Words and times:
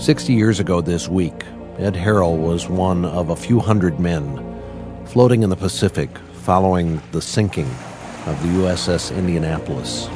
Sixty 0.00 0.32
years 0.32 0.60
ago 0.60 0.80
this 0.80 1.08
week, 1.08 1.44
Ed 1.76 1.92
Harrell 1.92 2.38
was 2.38 2.66
one 2.70 3.04
of 3.04 3.28
a 3.28 3.36
few 3.36 3.60
hundred 3.60 4.00
men 4.00 4.38
floating 5.04 5.42
in 5.42 5.50
the 5.50 5.56
Pacific 5.56 6.08
following 6.42 7.02
the 7.12 7.20
sinking 7.20 7.68
of 8.24 8.40
the 8.42 8.48
USS 8.48 9.14
Indianapolis. 9.14 10.06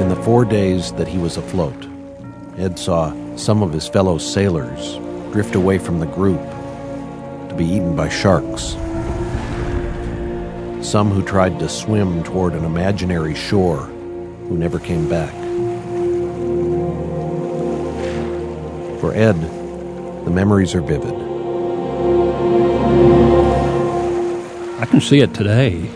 In 0.00 0.08
the 0.08 0.20
four 0.24 0.44
days 0.44 0.90
that 0.94 1.06
he 1.06 1.16
was 1.16 1.36
afloat, 1.36 1.86
Ed 2.58 2.76
saw 2.76 3.14
some 3.36 3.62
of 3.62 3.72
his 3.72 3.86
fellow 3.86 4.18
sailors 4.18 4.96
drift 5.32 5.54
away 5.54 5.78
from 5.78 6.00
the 6.00 6.06
group 6.06 6.42
to 7.50 7.54
be 7.56 7.64
eaten 7.64 7.94
by 7.94 8.08
sharks. 8.08 8.72
Some 10.84 11.12
who 11.12 11.22
tried 11.22 11.60
to 11.60 11.68
swim 11.68 12.24
toward 12.24 12.54
an 12.54 12.64
imaginary 12.64 13.36
shore 13.36 13.82
who 14.48 14.58
never 14.58 14.80
came 14.80 15.08
back. 15.08 15.41
For 19.02 19.12
Ed, 19.16 19.34
the 20.24 20.30
memories 20.30 20.76
are 20.76 20.80
vivid. 20.80 21.12
I 24.80 24.86
can 24.86 25.00
see 25.00 25.18
it 25.18 25.34
today. 25.34 25.90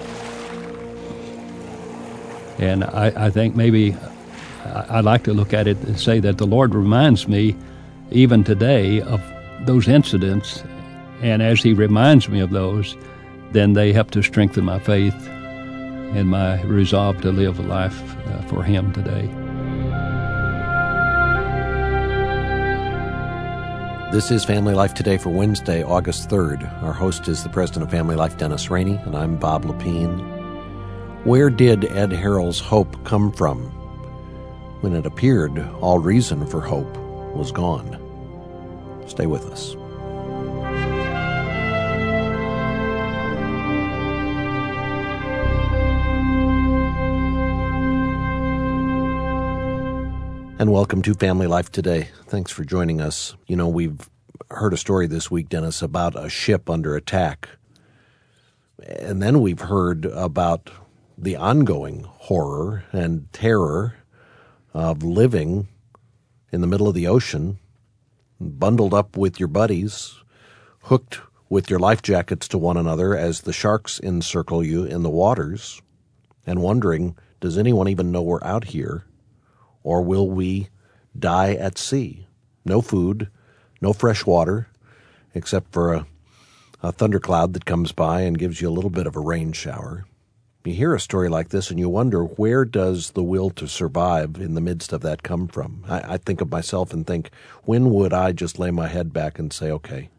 And 2.59 2.83
I, 2.83 3.13
I 3.27 3.31
think 3.31 3.55
maybe 3.55 3.97
I, 4.65 5.03
like 5.03 5.23
to 5.23 5.33
look 5.33 5.55
at 5.55 5.69
it 5.69 5.77
and 5.85 6.01
say 6.01 6.19
that 6.19 6.39
the 6.39 6.49
Lord 6.49 6.75
reminds 6.75 7.29
me, 7.29 7.55
even 8.11 8.43
today, 8.43 9.03
of 9.03 9.23
those 9.67 9.87
incidents. 9.87 10.65
And 11.23 11.43
as 11.43 11.63
He 11.63 11.75
reminds 11.75 12.29
me 12.29 12.41
of 12.41 12.51
those, 12.51 12.97
then 13.53 13.75
they 13.75 13.93
help 13.93 14.11
to 14.11 14.23
strengthen 14.25 14.65
my 14.65 14.81
faith 14.81 15.15
and 15.29 16.29
my 16.29 16.61
resolve 16.63 17.21
to 17.21 17.31
live 17.31 17.61
a 17.61 17.63
life 17.63 18.03
uh, 18.27 18.43
for 18.49 18.65
Him 18.65 18.93
today. 18.93 19.31
This 24.13 24.31
is 24.31 24.45
Family 24.45 24.73
Life 24.73 24.95
Today 24.95 25.19
for 25.19 25.31
Wednesday, 25.31 25.83
August 25.83 26.31
3rd. 26.31 26.81
Our 26.85 26.93
host 26.93 27.27
is 27.27 27.43
the 27.43 27.49
president 27.49 27.83
of 27.83 27.91
Family 27.91 28.15
Life, 28.15 28.39
Dennis 28.39 28.71
Rainey, 28.71 29.01
and 29.05 29.17
I'm 29.17 29.37
Bob 29.37 29.65
Lepine. 29.65 30.21
Where 31.25 31.51
did 31.51 31.87
Ed 31.87 32.11
Harrell's 32.11 32.61
hope 32.61 33.03
come 33.03 33.33
from? 33.33 33.65
When 34.81 34.95
it 34.95 35.07
appeared 35.07 35.59
all 35.81 35.99
reason 35.99 36.47
for 36.47 36.61
hope 36.61 36.97
was 37.35 37.51
gone. 37.51 37.99
Stay 39.09 39.27
with 39.27 39.45
us. 39.47 39.75
And 50.59 50.73
welcome 50.73 51.03
to 51.03 51.13
Family 51.13 51.47
Life 51.47 51.71
Today. 51.71 52.09
Thanks 52.29 52.51
for 52.51 52.65
joining 52.65 52.99
us. 52.99 53.37
You 53.47 53.57
know, 53.57 53.69
we've 53.69 54.09
heard 54.51 54.73
a 54.73 54.79
story 54.79 55.07
this 55.07 55.31
week, 55.31 55.51
Dennis, 55.51 55.83
about 55.83 56.19
a 56.19 56.31
ship 56.31 56.71
under 56.71 56.97
attack. 56.97 57.51
And 58.83 59.23
then 59.23 59.43
we've 59.43 59.61
heard 59.61 60.07
about 60.07 60.71
the 61.19 61.37
ongoing 61.37 62.05
horror 62.09 62.85
and 62.91 63.31
terror 63.35 63.97
of 64.73 65.03
living 65.03 65.69
in 66.51 66.63
the 66.63 66.67
middle 66.67 66.89
of 66.89 66.95
the 66.95 67.07
ocean, 67.07 67.59
bundled 68.41 68.95
up 68.95 69.15
with 69.15 69.39
your 69.39 69.49
buddies, 69.49 70.15
hooked 70.85 71.21
with 71.51 71.69
your 71.69 71.79
life 71.79 72.01
jackets 72.01 72.49
to 72.49 72.57
one 72.57 72.79
another 72.79 73.15
as 73.15 73.43
the 73.43 73.53
sharks 73.53 74.01
encircle 74.03 74.65
you 74.65 74.85
in 74.85 75.03
the 75.03 75.11
waters, 75.11 75.83
and 76.47 76.63
wondering, 76.63 77.15
does 77.41 77.59
anyone 77.59 77.89
even 77.89 78.11
know 78.11 78.23
we're 78.23 78.43
out 78.43 78.65
here? 78.65 79.05
Or 79.87 80.03
will 80.03 80.29
we 80.29 80.69
die 81.17 81.55
at 81.55 81.79
sea? 81.79 82.27
No 82.65 82.83
food, 82.83 83.31
no 83.81 83.93
fresh 83.93 84.27
water, 84.27 84.67
except 85.33 85.73
for 85.73 85.95
a, 85.95 86.07
a 86.83 86.91
thundercloud 86.91 87.55
that 87.55 87.65
comes 87.65 87.93
by 87.93 88.23
and 88.23 88.37
gives 88.37 88.61
you 88.61 88.69
a 88.69 88.75
little 88.75 88.91
bit 88.91 89.07
of 89.07 89.15
a 89.15 89.21
rain 89.21 89.53
shower. 89.53 90.05
You 90.65 90.75
hear 90.75 90.93
a 90.93 91.01
story 91.01 91.29
like 91.29 91.51
this 91.51 91.71
and 91.71 91.79
you 91.79 91.89
wonder 91.89 92.25
where 92.25 92.65
does 92.65 93.13
the 93.13 93.23
will 93.23 93.51
to 93.51 93.69
survive 93.69 94.39
in 94.41 94.55
the 94.55 94.61
midst 94.61 94.93
of 94.93 95.03
that 95.03 95.23
come 95.23 95.47
from? 95.47 95.85
I, 95.89 96.15
I 96.15 96.17
think 96.17 96.41
of 96.41 96.51
myself 96.51 96.93
and 96.93 97.07
think, 97.07 97.31
when 97.63 97.91
would 97.91 98.13
I 98.13 98.33
just 98.33 98.59
lay 98.59 98.73
my 98.73 98.89
head 98.89 99.13
back 99.13 99.39
and 99.39 99.53
say, 99.53 99.71
okay, 99.71 100.11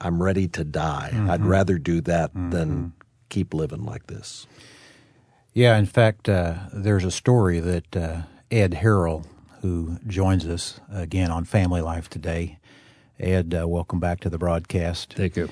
I'm 0.00 0.20
ready 0.20 0.48
to 0.48 0.64
die. 0.64 1.10
Mm-hmm. 1.12 1.30
I'd 1.30 1.44
rather 1.44 1.78
do 1.78 2.00
that 2.00 2.30
mm-hmm. 2.30 2.50
than 2.50 2.92
keep 3.28 3.54
living 3.54 3.84
like 3.84 4.08
this. 4.08 4.48
Yeah, 5.52 5.78
in 5.78 5.86
fact, 5.86 6.28
uh, 6.28 6.54
there's 6.72 7.04
a 7.04 7.12
story 7.12 7.60
that 7.60 7.96
uh, 7.96 8.22
Ed 8.50 8.72
Harrell, 8.72 9.24
who 9.62 9.98
joins 10.08 10.44
us 10.44 10.80
again 10.92 11.30
on 11.30 11.44
Family 11.44 11.80
Life 11.80 12.10
today. 12.10 12.58
Ed, 13.18 13.54
uh, 13.54 13.68
welcome 13.68 14.00
back 14.00 14.18
to 14.20 14.30
the 14.30 14.38
broadcast. 14.38 15.14
Thank 15.14 15.36
you. 15.36 15.50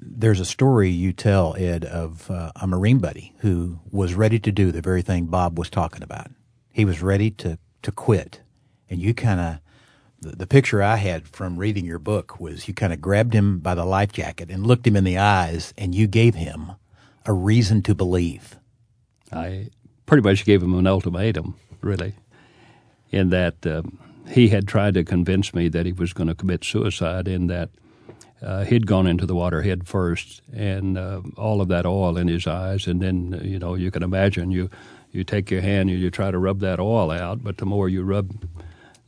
There's 0.00 0.40
a 0.40 0.46
story 0.46 0.88
you 0.88 1.12
tell, 1.12 1.54
Ed, 1.58 1.84
of 1.84 2.30
uh, 2.30 2.52
a 2.56 2.66
Marine 2.66 3.00
buddy 3.00 3.34
who 3.40 3.80
was 3.90 4.14
ready 4.14 4.38
to 4.38 4.50
do 4.50 4.72
the 4.72 4.80
very 4.80 5.02
thing 5.02 5.26
Bob 5.26 5.58
was 5.58 5.68
talking 5.68 6.02
about. 6.02 6.30
He 6.72 6.86
was 6.86 7.02
ready 7.02 7.30
to, 7.32 7.58
to 7.82 7.92
quit. 7.92 8.40
And 8.88 8.98
you 8.98 9.12
kind 9.12 9.40
of, 9.40 9.58
the, 10.20 10.36
the 10.36 10.46
picture 10.46 10.82
I 10.82 10.96
had 10.96 11.28
from 11.28 11.58
reading 11.58 11.84
your 11.84 11.98
book 11.98 12.40
was 12.40 12.66
you 12.66 12.72
kind 12.72 12.94
of 12.94 13.02
grabbed 13.02 13.34
him 13.34 13.58
by 13.58 13.74
the 13.74 13.84
life 13.84 14.12
jacket 14.12 14.48
and 14.50 14.66
looked 14.66 14.86
him 14.86 14.96
in 14.96 15.04
the 15.04 15.18
eyes, 15.18 15.74
and 15.76 15.94
you 15.94 16.06
gave 16.06 16.34
him 16.34 16.72
a 17.26 17.32
reason 17.34 17.82
to 17.82 17.94
believe. 17.94 18.56
I 19.30 19.68
pretty 20.06 20.22
much 20.22 20.46
gave 20.46 20.62
him 20.62 20.72
an 20.78 20.86
ultimatum, 20.86 21.56
really 21.82 22.14
in 23.10 23.30
that 23.30 23.66
um, 23.66 23.98
he 24.28 24.48
had 24.48 24.68
tried 24.68 24.94
to 24.94 25.04
convince 25.04 25.54
me 25.54 25.68
that 25.68 25.86
he 25.86 25.92
was 25.92 26.12
going 26.12 26.28
to 26.28 26.34
commit 26.34 26.64
suicide, 26.64 27.28
in 27.28 27.46
that 27.46 27.70
uh, 28.42 28.64
he'd 28.64 28.86
gone 28.86 29.06
into 29.06 29.26
the 29.26 29.34
water 29.34 29.62
head 29.62 29.86
first, 29.86 30.42
and 30.52 30.98
uh, 30.98 31.20
all 31.36 31.60
of 31.60 31.68
that 31.68 31.86
oil 31.86 32.16
in 32.16 32.28
his 32.28 32.46
eyes, 32.46 32.86
and 32.86 33.00
then 33.00 33.40
you 33.42 33.58
know 33.58 33.74
you 33.74 33.90
can 33.90 34.02
imagine 34.02 34.50
you 34.50 34.70
you 35.10 35.24
take 35.24 35.50
your 35.50 35.60
hand 35.62 35.88
and 35.90 35.98
you 35.98 36.10
try 36.10 36.30
to 36.30 36.38
rub 36.38 36.60
that 36.60 36.78
oil 36.78 37.10
out, 37.10 37.42
but 37.42 37.56
the 37.56 37.66
more 37.66 37.88
you 37.88 38.02
rub 38.02 38.44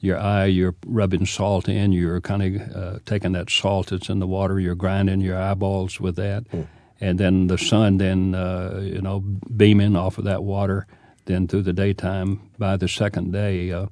your 0.01 0.19
eye, 0.19 0.47
you're 0.47 0.75
rubbing 0.87 1.27
salt 1.27 1.69
in. 1.69 1.93
You're 1.93 2.23
kind 2.23 2.43
of 2.43 2.77
uh, 2.77 2.99
taking 3.05 3.33
that 3.33 3.51
salt 3.51 3.89
that's 3.89 4.09
in 4.09 4.19
the 4.19 4.27
water. 4.27 4.59
You're 4.59 4.75
grinding 4.75 5.21
your 5.21 5.39
eyeballs 5.39 6.01
with 6.01 6.17
that, 6.17 6.45
mm. 6.51 6.67
and 7.01 7.21
then 7.21 7.49
the 7.49 7.59
sun, 7.59 7.99
then 7.99 8.35
uh, 8.35 8.81
you 8.83 9.03
know, 9.03 9.21
beaming 9.21 9.97
off 9.97 10.19
of 10.19 10.25
that 10.25 10.43
water 10.43 10.87
then 11.31 11.47
through 11.47 11.63
the 11.63 11.73
daytime, 11.73 12.41
by 12.59 12.77
the 12.77 12.89
second 12.89 13.33
day, 13.33 13.71
uh, 13.71 13.87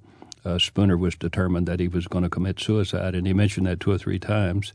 uh, 0.45 0.59
Spooner 0.59 0.97
was 0.97 1.15
determined 1.15 1.67
that 1.69 1.81
he 1.81 1.89
was 1.89 2.07
going 2.07 2.25
to 2.25 2.31
commit 2.31 2.59
suicide, 2.59 3.15
and 3.15 3.27
he 3.27 3.33
mentioned 3.33 3.67
that 3.67 3.81
two 3.81 3.93
or 3.93 3.99
three 3.99 4.19
times. 4.19 4.73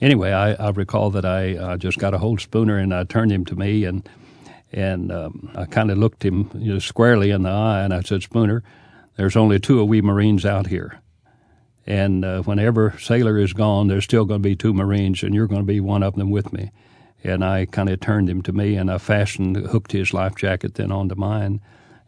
Anyway, 0.00 0.32
I, 0.32 0.52
I 0.54 0.70
recall 0.70 1.10
that 1.10 1.24
I 1.24 1.56
uh, 1.56 1.76
just 1.76 1.98
got 1.98 2.14
a 2.14 2.18
hold 2.18 2.38
of 2.38 2.42
Spooner 2.42 2.78
and 2.78 2.92
I 2.92 3.04
turned 3.04 3.32
him 3.32 3.44
to 3.46 3.56
me, 3.56 3.84
and 3.84 4.08
and 4.72 5.12
um, 5.12 5.50
I 5.54 5.66
kind 5.66 5.90
of 5.90 5.98
looked 5.98 6.24
him 6.24 6.50
you 6.54 6.74
know, 6.74 6.78
squarely 6.80 7.30
in 7.30 7.42
the 7.44 7.50
eye, 7.50 7.82
and 7.84 7.94
I 7.94 8.00
said, 8.00 8.22
Spooner, 8.22 8.64
there's 9.16 9.36
only 9.36 9.60
two 9.60 9.80
of 9.80 9.88
we 9.88 10.02
Marines 10.02 10.44
out 10.44 10.66
here. 10.66 11.00
And 11.86 12.24
uh, 12.24 12.42
whenever 12.42 12.98
Sailor 12.98 13.38
is 13.38 13.52
gone, 13.52 13.86
there's 13.86 14.02
still 14.02 14.24
going 14.24 14.42
to 14.42 14.48
be 14.48 14.56
two 14.56 14.74
Marines, 14.74 15.22
and 15.22 15.32
you're 15.32 15.46
going 15.46 15.60
to 15.60 15.66
be 15.66 15.78
one 15.78 16.02
of 16.02 16.16
them 16.16 16.30
with 16.30 16.52
me. 16.52 16.72
And 17.22 17.44
I 17.44 17.66
kind 17.66 17.88
of 17.88 18.00
turned 18.00 18.28
him 18.28 18.42
to 18.42 18.52
me, 18.52 18.74
and 18.74 18.90
I 18.90 18.98
fastened, 18.98 19.56
hooked 19.56 19.92
his 19.92 20.12
life 20.12 20.34
jacket 20.34 20.74
then 20.74 20.90
onto 20.90 21.14
mine 21.14 21.60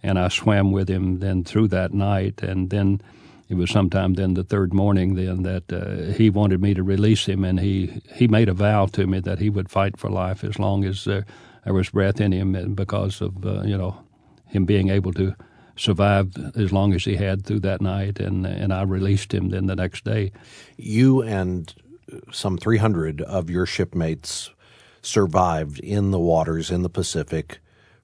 and 0.02 0.18
I 0.18 0.28
swam 0.28 0.72
with 0.72 0.88
him 0.88 1.20
then 1.20 1.44
through 1.44 1.68
that 1.68 1.92
night, 1.92 2.42
and 2.42 2.70
then 2.70 3.00
it 3.48 3.54
was 3.54 3.70
sometime 3.70 4.14
then 4.14 4.34
the 4.34 4.44
third 4.44 4.74
morning 4.74 5.14
then 5.14 5.42
that 5.42 5.72
uh, 5.72 6.12
he 6.12 6.30
wanted 6.30 6.60
me 6.60 6.74
to 6.74 6.82
release 6.82 7.26
him, 7.26 7.44
and 7.44 7.60
he 7.60 8.02
he 8.14 8.28
made 8.28 8.48
a 8.48 8.54
vow 8.54 8.86
to 8.86 9.06
me 9.06 9.20
that 9.20 9.38
he 9.38 9.50
would 9.50 9.70
fight 9.70 9.96
for 9.96 10.10
life 10.10 10.44
as 10.44 10.58
long 10.58 10.84
as 10.84 11.06
uh, 11.06 11.22
there 11.64 11.74
was 11.74 11.90
breath 11.90 12.20
in 12.20 12.32
him, 12.32 12.74
because 12.74 13.20
of 13.20 13.44
uh, 13.44 13.62
you 13.62 13.76
know 13.76 13.96
him 14.46 14.64
being 14.64 14.90
able 14.90 15.12
to 15.12 15.34
survive 15.76 16.32
as 16.56 16.72
long 16.72 16.94
as 16.94 17.04
he 17.04 17.16
had 17.16 17.44
through 17.44 17.60
that 17.60 17.80
night, 17.80 18.20
and 18.20 18.46
and 18.46 18.72
I 18.72 18.82
released 18.82 19.32
him 19.32 19.50
then 19.50 19.66
the 19.66 19.76
next 19.76 20.04
day. 20.04 20.32
You 20.76 21.22
and 21.22 21.72
some 22.32 22.56
300 22.56 23.20
of 23.22 23.50
your 23.50 23.66
shipmates 23.66 24.50
survived 25.02 25.78
in 25.80 26.10
the 26.10 26.18
waters 26.18 26.70
in 26.70 26.82
the 26.82 26.88
Pacific 26.88 27.58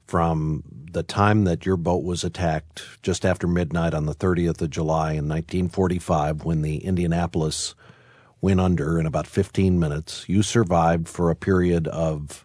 from 0.07 0.63
the 0.93 1.03
time 1.03 1.45
that 1.45 1.65
your 1.65 1.77
boat 1.77 2.05
was 2.05 2.23
attacked 2.23 2.83
just 3.03 3.25
after 3.25 3.47
midnight 3.47 3.95
on 3.95 4.07
the 4.07 4.15
30th 4.15 4.61
of 4.61 4.71
July 4.71 5.13
in 5.13 5.29
1945 5.29 6.45
when 6.45 6.63
the 6.63 6.79
Indianapolis 6.79 7.75
went 8.41 8.61
under 8.61 8.99
in 8.99 9.07
about 9.07 9.27
15 9.27 9.79
minutes. 9.79 10.29
You 10.29 10.43
survived 10.43 11.09
for 11.09 11.31
a 11.31 11.37
period 11.37 11.89
of, 11.89 12.45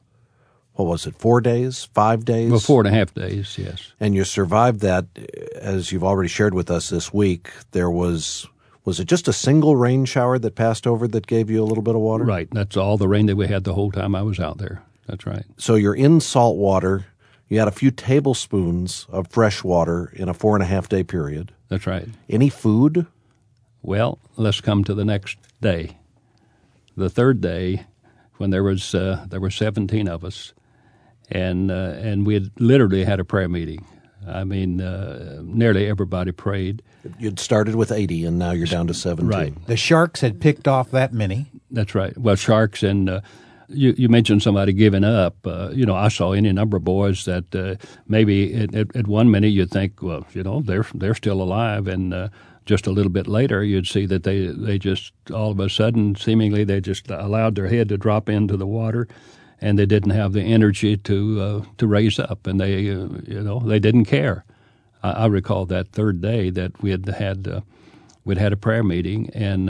what 0.74 0.86
was 0.86 1.08
it, 1.08 1.16
four 1.16 1.42
days, 1.42 1.90
five 1.94 2.24
days? 2.24 2.52
Well, 2.52 2.60
four 2.60 2.82
and 2.82 2.88
a 2.88 2.98
half 2.98 3.14
days, 3.14 3.58
yes. 3.58 3.92
And 4.00 4.16
you 4.16 4.24
survived 4.24 4.80
that, 4.82 5.08
as 5.56 5.92
you've 5.92 6.04
already 6.04 6.30
shared 6.30 6.54
with 6.54 6.72
us 6.72 6.90
this 6.90 7.14
week. 7.14 7.50
There 7.72 7.90
was. 7.90 8.48
Was 8.86 9.02
it 9.02 9.06
just 9.10 9.28
a 9.28 9.34
single 9.34 9.76
rain 9.76 10.06
shower 10.06 10.40
that 10.40 10.56
passed 10.56 10.88
over 10.88 11.10
that 11.10 11.28
gave 11.28 11.50
you 11.50 11.62
a 11.62 11.66
little 11.66 11.84
bit 11.84 11.94
of 11.94 12.00
water? 12.00 12.24
Right. 12.24 12.48
That's 12.54 12.78
all 12.78 12.96
the 12.98 13.10
rain 13.10 13.26
that 13.26 13.36
we 13.36 13.46
had 13.46 13.66
the 13.66 13.74
whole 13.74 13.92
time 13.92 14.16
I 14.16 14.22
was 14.22 14.40
out 14.40 14.60
there. 14.60 14.82
That's 15.08 15.26
right. 15.26 15.44
So 15.58 15.76
you're 15.76 15.94
in 15.94 16.22
salt 16.22 16.56
water 16.56 17.06
you 17.50 17.60
had 17.60 17.68
a 17.68 17.72
few 17.72 17.92
tablespoons 17.92 19.06
of 19.10 19.28
fresh 19.30 19.64
water 19.64 20.12
in 20.16 20.30
a 20.30 20.34
four 20.34 20.56
and 20.56 20.64
a 20.64 20.66
half 20.66 20.90
day 20.90 21.04
period. 21.04 21.54
That's 21.70 21.88
right. 21.88 22.08
Any 22.30 22.50
food? 22.50 23.08
Well, 23.82 24.20
let's 24.36 24.62
come 24.62 24.84
to 24.86 24.94
the 24.94 25.06
next 25.06 25.38
day. 25.62 25.98
The 26.96 27.10
third 27.10 27.42
day, 27.42 27.86
when 28.38 28.50
there 28.50 28.64
was 28.64 28.94
uh, 28.94 29.26
there 29.30 29.40
were 29.40 29.52
17 29.52 30.08
of 30.08 30.24
us, 30.24 30.54
and 31.30 31.72
uh, 31.72 31.96
and 31.98 32.26
we 32.26 32.34
had 32.34 32.52
literally 32.60 33.04
had 33.04 33.20
a 33.20 33.26
prayer 33.26 33.50
meeting. 33.50 33.86
I 34.28 34.44
mean, 34.44 34.82
uh, 34.82 35.42
nearly 35.44 35.88
everybody 35.88 36.32
prayed. 36.32 36.82
You'd 37.18 37.40
started 37.40 37.76
with 37.76 37.92
80, 37.92 38.26
and 38.26 38.38
now 38.38 38.52
you're 38.52 38.68
down 38.68 38.88
to 38.88 38.94
17. 38.94 39.28
Right. 39.28 39.68
The 39.68 39.78
Sharks 39.78 40.20
had 40.20 40.42
picked 40.42 40.68
off 40.68 40.92
that 40.92 41.14
many. 41.14 41.46
That's 41.72 41.96
right. 41.96 42.18
Well, 42.18 42.36
sharks 42.36 42.84
and 42.84 43.10
uh, 43.10 43.22
you, 43.70 43.94
you 43.98 44.10
mentioned 44.10 44.42
somebody 44.42 44.74
giving 44.74 45.04
up. 45.04 45.36
Uh, 45.46 45.70
you 45.72 45.86
know, 45.86 45.96
I 45.96 46.08
saw 46.08 46.32
any 46.32 46.52
number 46.52 46.78
of 46.78 46.84
boys 46.84 47.26
that 47.26 47.54
uh, 47.56 47.76
maybe 48.08 48.54
at, 48.54 48.74
at, 48.74 48.96
at, 48.96 49.08
one 49.08 49.30
minute 49.30 49.50
you'd 49.50 49.72
think, 49.72 50.02
well, 50.02 50.26
you 50.34 50.44
know, 50.44 50.62
they're 50.62 50.86
they're 50.94 51.14
still 51.14 51.42
alive, 51.42 51.88
and 51.88 52.14
uh, 52.14 52.30
just 52.66 52.88
a 52.88 52.92
little 52.92 53.12
bit 53.12 53.28
later 53.28 53.64
you'd 53.64 53.88
see 53.88 54.06
that 54.06 54.24
they 54.24 54.48
they 54.48 54.78
just 54.78 55.14
all 55.34 55.52
of 55.52 55.60
a 55.60 55.70
sudden, 55.70 56.16
seemingly, 56.16 56.64
they 56.64 56.82
just 56.82 57.10
allowed 57.10 57.56
their 57.56 57.68
head 57.68 57.90
to 57.90 57.98
drop 57.98 58.30
into 58.30 58.58
the 58.58 58.68
water, 58.68 59.08
and 59.60 59.78
they 59.78 59.86
didn't 59.86 60.12
have 60.12 60.34
the 60.34 60.44
energy 60.44 60.98
to 60.98 61.42
uh, 61.42 61.66
to 61.78 61.88
raise 61.88 62.20
up, 62.20 62.48
and 62.48 62.60
they 62.60 62.90
uh, 62.90 63.08
you 63.26 63.42
know 63.42 63.60
they 63.60 63.80
didn't 63.80 64.06
care. 64.06 64.46
I, 65.04 65.12
I, 65.12 65.26
recall 65.28 65.66
that 65.68 65.90
third 65.90 66.22
day 66.22 66.50
that 66.52 66.82
we 66.82 66.92
had 66.92 67.08
had 67.08 67.48
uh, 67.48 67.62
we'd 68.24 68.38
had 68.38 68.54
a 68.54 68.58
prayer 68.58 68.84
meeting, 68.84 69.30
and 69.34 69.70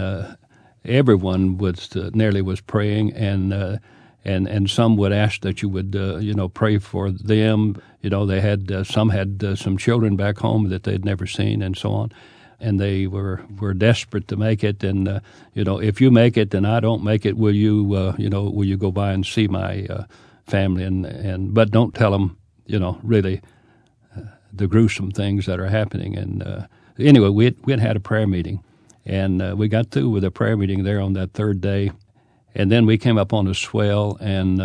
everyone 0.88 1.58
was 1.58 1.96
uh, 1.96 2.10
nearly 2.14 2.42
was 2.42 2.62
praying, 2.62 3.14
and 3.14 3.54
uh, 3.54 3.78
and 4.26 4.48
and 4.48 4.70
some 4.70 4.98
would 4.98 5.12
ask 5.12 5.42
that 5.42 5.62
you 5.62 5.70
would 5.70 5.94
you 5.96 6.34
know 6.34 6.50
pray 6.50 6.78
for 6.78 7.12
them. 7.12 7.82
You 8.02 8.10
know 8.10 8.26
they 8.26 8.42
had 8.42 8.86
some 8.86 9.10
had 9.10 9.58
some 9.58 9.78
children 9.78 10.16
back 10.16 10.38
home 10.38 10.70
that 10.70 10.84
they'd 10.84 11.06
never 11.06 11.28
seen, 11.28 11.62
and 11.62 11.78
so 11.78 11.92
on 11.92 12.12
and 12.60 12.80
they 12.80 13.08
were 13.08 13.42
were 13.60 13.74
desperate 13.74 14.28
to 14.28 14.36
make 14.36 14.64
it. 14.64 14.84
And 14.84 15.08
uh, 15.08 15.20
you 15.54 15.64
know, 15.64 15.80
if 15.80 16.02
you 16.02 16.12
make 16.12 16.38
it 16.38 16.54
and 16.54 16.66
I 16.66 16.80
don't 16.80 17.04
make 17.04 17.26
it, 17.26 17.38
will 17.38 17.56
you 17.56 17.94
uh, 17.94 18.16
you 18.18 18.30
know 18.30 18.44
will 18.44 18.66
you 18.66 18.78
go 18.78 18.92
by 18.92 19.12
and 19.12 19.26
see 19.26 19.48
my 19.48 19.86
uh, 19.86 20.04
family? 20.46 20.84
And 20.84 21.06
and 21.06 21.54
but 21.54 21.72
don't 21.72 21.94
tell 21.94 22.12
them 22.12 22.38
you 22.66 22.80
know 22.80 23.00
really 23.04 23.42
uh, 24.16 24.22
the 24.52 24.68
gruesome 24.68 25.12
things 25.12 25.46
that 25.46 25.60
are 25.60 25.70
happening. 25.70 26.18
And 26.18 26.44
uh, 26.44 26.68
anyway, 26.98 27.30
we 27.30 27.56
we 27.66 27.78
had 27.78 27.96
a 27.96 28.02
prayer 28.02 28.28
meeting, 28.28 28.64
and 29.08 29.42
uh, 29.42 29.56
we 29.58 29.68
got 29.68 29.90
through 29.90 30.10
with 30.10 30.24
a 30.24 30.30
prayer 30.30 30.56
meeting 30.56 30.84
there 30.84 31.02
on 31.02 31.14
that 31.14 31.34
third 31.34 31.62
day, 31.62 31.92
and 32.54 32.72
then 32.72 32.86
we 32.86 33.00
came 33.00 33.18
up 33.18 33.34
on 33.34 33.48
a 33.48 33.56
swell 33.56 34.18
and 34.22 34.62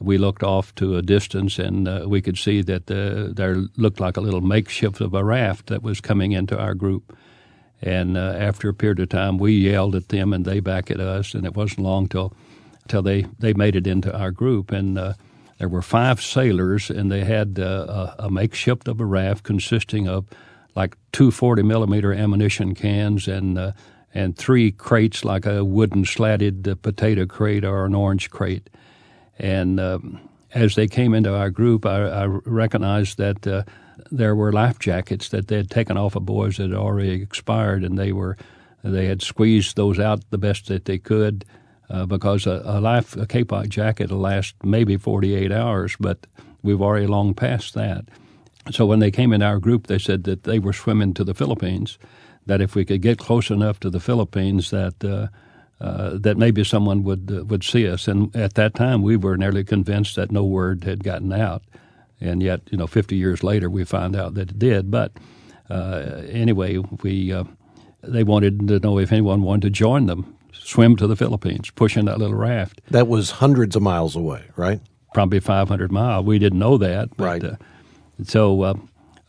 we 0.00 0.18
looked 0.18 0.42
off 0.42 0.74
to 0.76 0.96
a 0.96 1.02
distance 1.02 1.58
and 1.58 1.88
uh, 1.88 2.04
we 2.06 2.20
could 2.20 2.36
see 2.36 2.62
that 2.62 2.90
uh, 2.90 3.32
there 3.32 3.56
looked 3.76 4.00
like 4.00 4.16
a 4.16 4.20
little 4.20 4.40
makeshift 4.40 5.00
of 5.00 5.14
a 5.14 5.24
raft 5.24 5.68
that 5.68 5.82
was 5.82 6.00
coming 6.00 6.32
into 6.32 6.58
our 6.58 6.74
group. 6.74 7.16
And 7.82 8.16
uh, 8.16 8.34
after 8.38 8.68
a 8.68 8.74
period 8.74 9.00
of 9.00 9.08
time, 9.08 9.38
we 9.38 9.52
yelled 9.52 9.94
at 9.94 10.08
them 10.08 10.32
and 10.32 10.44
they 10.44 10.60
back 10.60 10.90
at 10.90 11.00
us. 11.00 11.34
And 11.34 11.44
it 11.44 11.54
wasn't 11.54 11.80
long 11.80 12.08
till 12.08 12.32
till 12.86 13.02
they, 13.02 13.22
they 13.38 13.54
made 13.54 13.76
it 13.76 13.86
into 13.86 14.14
our 14.14 14.30
group. 14.30 14.70
And 14.70 14.98
uh, 14.98 15.14
there 15.58 15.70
were 15.70 15.80
five 15.80 16.20
sailors, 16.20 16.90
and 16.90 17.10
they 17.10 17.24
had 17.24 17.58
uh, 17.58 18.12
a, 18.18 18.24
a, 18.24 18.30
makeshift 18.30 18.88
of 18.88 19.00
a 19.00 19.06
raft 19.06 19.42
consisting 19.42 20.06
of 20.06 20.26
like 20.74 20.96
two 21.12 21.30
40 21.30 21.62
millimeter 21.62 22.12
ammunition 22.12 22.74
cans 22.74 23.28
and 23.28 23.58
uh, 23.58 23.72
and 24.12 24.36
three 24.36 24.70
crates 24.70 25.24
like 25.24 25.44
a 25.44 25.64
wooden 25.64 26.04
slatted 26.04 26.78
potato 26.82 27.26
crate 27.26 27.64
or 27.64 27.84
an 27.84 27.94
orange 27.94 28.30
crate 28.30 28.70
and 29.38 29.80
um, 29.80 30.20
as 30.54 30.76
they 30.76 30.86
came 30.86 31.14
into 31.14 31.34
our 31.34 31.50
group, 31.50 31.84
I, 31.84 32.06
I 32.06 32.24
recognized 32.26 33.18
that 33.18 33.46
uh, 33.46 33.64
there 34.10 34.34
were 34.34 34.52
life 34.52 34.78
jackets 34.78 35.28
that 35.30 35.48
they 35.48 35.56
had 35.56 35.70
taken 35.70 35.96
off 35.96 36.16
of 36.16 36.24
boys 36.24 36.56
that 36.56 36.70
had 36.70 36.78
already 36.78 37.10
expired, 37.22 37.84
and 37.84 37.98
they 37.98 38.12
were 38.12 38.36
they 38.82 39.06
had 39.06 39.22
squeezed 39.22 39.76
those 39.76 39.98
out 39.98 40.30
the 40.30 40.38
best 40.38 40.66
that 40.68 40.84
they 40.84 40.98
could. 40.98 41.44
Uh, 41.90 42.06
because 42.06 42.46
a, 42.46 42.62
a 42.64 42.80
life 42.80 43.14
a 43.14 43.26
Kapok 43.26 43.68
jacket 43.68 44.10
will 44.10 44.18
last 44.18 44.54
maybe 44.64 44.96
48 44.96 45.52
hours, 45.52 45.96
but 46.00 46.26
we've 46.62 46.80
already 46.80 47.06
long 47.06 47.34
past 47.34 47.74
that. 47.74 48.06
So 48.70 48.86
when 48.86 48.98
they 48.98 49.10
came 49.10 49.32
in 49.32 49.42
our 49.42 49.58
group, 49.58 49.86
they 49.86 49.98
said 49.98 50.24
that 50.24 50.44
they 50.44 50.58
were 50.58 50.72
swimming 50.72 51.14
to 51.14 51.24
the 51.24 51.34
Philippines. 51.34 51.98
That 52.46 52.60
if 52.60 52.74
we 52.74 52.84
could 52.84 53.02
get 53.02 53.18
close 53.18 53.50
enough 53.50 53.80
to 53.80 53.90
the 53.90 54.00
Philippines, 54.00 54.70
that 54.70 55.02
uh, 55.04 55.28
uh, 55.80 56.18
that 56.18 56.36
maybe 56.38 56.64
someone 56.64 57.02
would 57.02 57.30
uh, 57.32 57.44
would 57.44 57.64
see 57.64 57.88
us. 57.88 58.08
And 58.08 58.34
at 58.36 58.54
that 58.54 58.74
time, 58.74 59.02
we 59.02 59.16
were 59.16 59.36
nearly 59.36 59.64
convinced 59.64 60.16
that 60.16 60.30
no 60.30 60.44
word 60.44 60.84
had 60.84 61.02
gotten 61.04 61.32
out. 61.32 61.62
And 62.20 62.42
yet, 62.42 62.60
you 62.70 62.78
know, 62.78 62.86
50 62.86 63.16
years 63.16 63.42
later, 63.42 63.68
we 63.68 63.84
found 63.84 64.16
out 64.16 64.34
that 64.34 64.50
it 64.50 64.58
did. 64.58 64.90
But 64.90 65.12
uh, 65.68 66.22
anyway, 66.28 66.78
we 67.02 67.32
uh, 67.32 67.44
they 68.02 68.24
wanted 68.24 68.68
to 68.68 68.78
know 68.78 68.98
if 68.98 69.12
anyone 69.12 69.42
wanted 69.42 69.62
to 69.62 69.70
join 69.70 70.06
them, 70.06 70.36
swim 70.52 70.96
to 70.96 71.06
the 71.06 71.16
Philippines, 71.16 71.70
pushing 71.70 72.04
that 72.06 72.18
little 72.18 72.36
raft. 72.36 72.80
That 72.90 73.08
was 73.08 73.30
hundreds 73.32 73.76
of 73.76 73.82
miles 73.82 74.16
away, 74.16 74.44
right? 74.56 74.80
Probably 75.12 75.40
500 75.40 75.92
miles. 75.92 76.24
We 76.24 76.38
didn't 76.38 76.58
know 76.58 76.78
that. 76.78 77.16
But, 77.16 77.24
right. 77.24 77.58
Uh, 78.20 78.24
so 78.24 78.62
uh, 78.62 78.74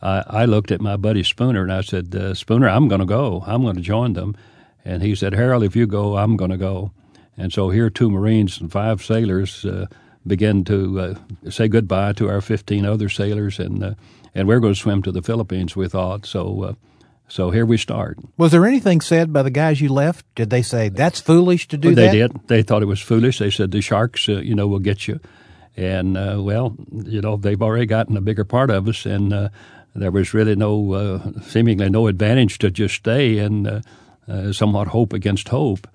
I, 0.02 0.24
I, 0.28 0.44
looked 0.44 0.70
at 0.70 0.80
my 0.80 0.96
buddy 0.96 1.22
Spooner 1.22 1.62
and 1.62 1.72
I 1.72 1.80
said, 1.80 2.36
Spooner, 2.36 2.68
I'm 2.68 2.88
going 2.88 3.00
to 3.00 3.06
go. 3.06 3.42
I'm 3.46 3.62
going 3.62 3.76
to 3.76 3.82
join 3.82 4.12
them. 4.12 4.36
And 4.84 5.02
he 5.02 5.14
said, 5.14 5.34
Harold, 5.34 5.64
if 5.64 5.74
you 5.74 5.86
go, 5.86 6.16
I'm 6.16 6.36
going 6.36 6.52
to 6.52 6.56
go. 6.56 6.92
And 7.36 7.52
so 7.52 7.70
here, 7.70 7.90
two 7.90 8.10
Marines 8.10 8.60
and 8.60 8.70
five 8.70 9.04
sailors 9.04 9.64
uh, 9.64 9.86
began 10.26 10.64
to 10.64 11.00
uh, 11.00 11.50
say 11.50 11.68
goodbye 11.68 12.12
to 12.14 12.28
our 12.28 12.40
15 12.40 12.86
other 12.86 13.08
sailors, 13.08 13.58
and 13.58 13.82
uh, 13.82 13.94
and 14.34 14.48
we're 14.48 14.60
going 14.60 14.74
to 14.74 14.80
swim 14.80 15.02
to 15.02 15.12
the 15.12 15.22
Philippines. 15.22 15.76
We 15.76 15.88
thought 15.88 16.26
so. 16.26 16.62
Uh, 16.62 16.74
so 17.28 17.50
here 17.50 17.66
we 17.66 17.76
start. 17.76 18.18
Was 18.36 18.52
there 18.52 18.64
anything 18.64 19.00
said 19.00 19.32
by 19.32 19.42
the 19.42 19.50
guys 19.50 19.80
you 19.80 19.88
left? 19.88 20.24
Did 20.36 20.48
they 20.50 20.62
say 20.62 20.88
that's 20.88 21.20
foolish 21.20 21.66
to 21.68 21.76
do 21.76 21.94
they 21.94 22.06
that? 22.06 22.12
They 22.12 22.18
did. 22.18 22.48
They 22.48 22.62
thought 22.62 22.82
it 22.82 22.86
was 22.86 23.00
foolish. 23.00 23.38
They 23.38 23.50
said 23.50 23.72
the 23.72 23.80
sharks, 23.80 24.28
uh, 24.28 24.38
you 24.38 24.54
know, 24.54 24.68
will 24.68 24.78
get 24.78 25.08
you. 25.08 25.20
And 25.76 26.16
uh, 26.16 26.38
well, 26.40 26.74
you 26.90 27.20
know, 27.20 27.36
they've 27.36 27.60
already 27.60 27.86
gotten 27.86 28.16
a 28.16 28.22
bigger 28.22 28.44
part 28.44 28.70
of 28.70 28.88
us, 28.88 29.04
and 29.04 29.50
there 29.94 30.10
was 30.10 30.32
really 30.32 30.56
no, 30.56 31.20
seemingly 31.42 31.90
no 31.90 32.06
advantage 32.06 32.58
to 32.58 32.70
just 32.70 32.94
stay 32.94 33.38
and 33.38 33.82
uh, 34.28 34.52
somewhat 34.52 34.88
hope 34.88 35.12
against 35.12 35.48
hope 35.48 35.86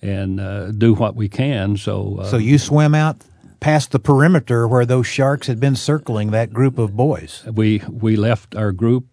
and 0.00 0.40
uh, 0.40 0.70
do 0.70 0.94
what 0.94 1.14
we 1.16 1.28
can. 1.28 1.76
So, 1.76 2.18
uh, 2.20 2.30
so 2.30 2.36
you 2.36 2.58
swim 2.58 2.94
out 2.94 3.16
past 3.60 3.92
the 3.92 3.98
perimeter 3.98 4.66
where 4.68 4.86
those 4.86 5.06
sharks 5.06 5.46
had 5.46 5.60
been 5.60 5.76
circling 5.76 6.30
that 6.30 6.52
group 6.52 6.78
of 6.78 6.96
boys. 6.96 7.42
We 7.52 7.82
we 7.90 8.16
left 8.16 8.54
our 8.54 8.72
group, 8.72 9.06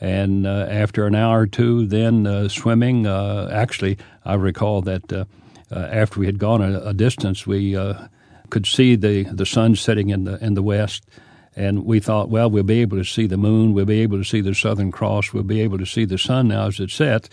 and 0.00 0.46
uh, 0.46 0.66
after 0.68 1.06
an 1.06 1.14
hour 1.14 1.40
or 1.40 1.46
two, 1.46 1.86
then 1.86 2.26
uh, 2.26 2.48
swimming. 2.48 3.06
Uh, 3.06 3.48
actually, 3.52 3.98
I 4.24 4.34
recall 4.34 4.82
that 4.82 5.26
after 5.70 6.18
we 6.18 6.26
had 6.26 6.38
gone 6.38 6.62
a, 6.62 6.80
a 6.80 6.94
distance, 6.94 7.46
we 7.46 7.76
could 8.50 8.66
see 8.66 8.96
the, 8.96 9.24
the 9.24 9.46
sun 9.46 9.76
setting 9.76 10.10
in 10.10 10.24
the 10.24 10.44
in 10.44 10.54
the 10.54 10.62
west. 10.62 11.06
And 11.56 11.84
we 11.84 11.98
thought, 11.98 12.30
well, 12.30 12.48
we'll 12.48 12.62
be 12.62 12.80
able 12.80 12.96
to 12.98 13.04
see 13.04 13.26
the 13.26 13.36
moon, 13.36 13.74
we'll 13.74 13.84
be 13.84 14.00
able 14.00 14.18
to 14.18 14.24
see 14.24 14.40
the 14.40 14.54
Southern 14.54 14.92
Cross, 14.92 15.32
we'll 15.32 15.42
be 15.42 15.60
able 15.60 15.78
to 15.78 15.86
see 15.86 16.04
the 16.04 16.16
sun 16.16 16.48
now 16.48 16.68
as 16.68 16.78
it 16.78 16.90
sets 16.90 17.28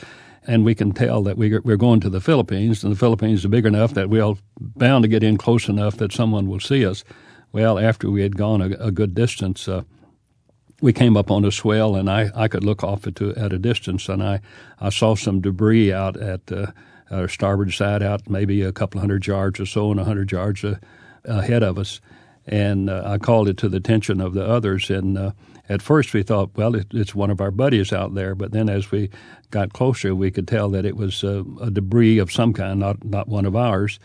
and 0.48 0.64
we 0.64 0.74
can 0.74 0.94
tell 0.94 1.22
that 1.24 1.38
we, 1.38 1.60
we're 1.60 1.78
going 1.78 2.00
to 2.00 2.10
the 2.10 2.22
Philippines, 2.22 2.84
and 2.84 2.94
the 2.94 2.98
Philippines 2.98 3.44
are 3.44 3.50
big 3.50 3.66
enough 3.66 3.94
that 3.94 4.10
we're 4.10 4.34
bound 4.60 5.04
to 5.04 5.10
get 5.10 5.22
in 5.22 5.38
close 5.38 5.68
enough 5.68 5.98
that 5.98 6.14
someone 6.14 6.48
will 6.48 6.62
see 6.62 6.86
us. 6.86 7.04
Well, 7.52 7.78
after 7.78 8.10
we 8.10 8.22
had 8.22 8.38
gone 8.38 8.62
a, 8.62 8.70
a 8.80 8.92
good 8.92 9.14
distance, 9.14 9.68
uh, 9.68 9.84
we 10.82 10.94
came 10.94 11.18
up 11.18 11.30
on 11.30 11.44
a 11.44 11.52
swell, 11.52 11.96
and 11.96 12.10
I, 12.10 12.32
I 12.34 12.48
could 12.48 12.64
look 12.64 12.84
off 12.84 13.06
at, 13.06 13.22
at 13.22 13.52
a 13.52 13.60
distance, 13.60 14.08
and 14.08 14.24
I, 14.24 14.40
I 14.80 14.90
saw 14.90 15.16
some 15.16 15.42
debris 15.42 15.92
out 15.92 16.16
at 16.16 16.50
uh, 16.52 16.68
our 17.12 17.28
starboard 17.28 17.74
side, 17.74 18.02
out 18.02 18.30
maybe 18.30 18.62
a 18.62 18.72
couple 18.72 19.02
hundred 19.02 19.28
yards 19.28 19.60
or 19.60 19.66
so, 19.66 19.92
and 19.92 20.00
a 20.00 20.06
hundred 20.06 20.32
yards 20.32 20.64
uh, 20.64 20.76
ahead 21.26 21.64
of 21.64 21.78
us. 21.78 22.02
And 22.46 22.90
uh, 22.90 23.04
I 23.06 23.18
called 23.18 23.50
it 23.50 23.58
to 23.58 23.70
the 23.70 23.78
attention 23.78 24.22
of 24.22 24.34
the 24.34 24.46
others, 24.46 24.90
and 24.90 25.18
uh, 25.18 25.32
at 25.68 25.82
first 25.82 26.14
we 26.14 26.24
thought, 26.24 26.52
well, 26.56 26.76
it, 26.76 26.88
it's 26.92 27.14
one 27.14 27.30
of 27.30 27.42
our 27.42 27.52
buddies 27.52 27.92
out 27.92 28.16
there. 28.16 28.36
But 28.36 28.52
then 28.52 28.70
as 28.70 28.90
we 28.90 29.10
got 29.52 29.74
closer, 29.74 30.16
we 30.16 30.32
could 30.32 30.48
tell 30.48 30.70
that 30.70 30.86
it 30.86 30.96
was 30.96 31.24
uh, 31.24 31.44
a 31.62 31.70
debris 31.70 32.20
of 32.20 32.32
some 32.32 32.54
kind, 32.54 32.80
not 32.80 33.04
not 33.04 33.28
one 33.28 33.46
of 33.46 33.56
ours. 33.56 34.00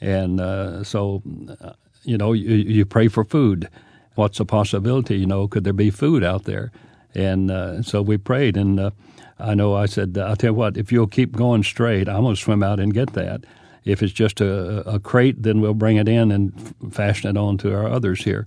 And 0.00 0.40
uh, 0.40 0.82
so, 0.82 1.22
uh, 1.60 1.74
you 2.02 2.18
know, 2.18 2.32
you, 2.32 2.56
you, 2.56 2.84
pray 2.84 3.08
for 3.08 3.24
food. 3.24 3.68
What's 4.16 4.38
the 4.38 4.44
possibility? 4.44 5.16
You 5.16 5.26
know, 5.26 5.46
could 5.46 5.64
there 5.64 5.72
be 5.72 5.90
food 5.90 6.24
out 6.24 6.44
there? 6.44 6.72
And 7.14 7.50
uh, 7.50 7.82
so 7.82 8.02
we 8.02 8.18
prayed. 8.18 8.56
And 8.56 8.92
I 9.38 9.54
know 9.54 9.74
I 9.74 9.86
said, 9.86 10.18
I'll 10.18 10.36
tell 10.36 10.50
you 10.50 10.54
what, 10.54 10.76
if 10.76 10.92
you'll 10.92 11.06
keep 11.06 11.32
going 11.32 11.62
straight, 11.62 12.08
I'm 12.08 12.22
going 12.22 12.34
to 12.34 12.40
swim 12.40 12.62
out 12.62 12.80
and 12.80 12.92
get 12.92 13.12
that. 13.14 13.44
If 13.84 14.02
it's 14.02 14.12
just 14.12 14.40
a, 14.40 14.88
a 14.88 14.98
crate, 14.98 15.42
then 15.42 15.60
we'll 15.60 15.74
bring 15.74 15.96
it 15.96 16.08
in 16.08 16.30
and 16.30 16.74
fashion 16.92 17.30
it 17.30 17.38
on 17.38 17.58
to 17.58 17.74
our 17.74 17.88
others 17.88 18.24
here. 18.24 18.46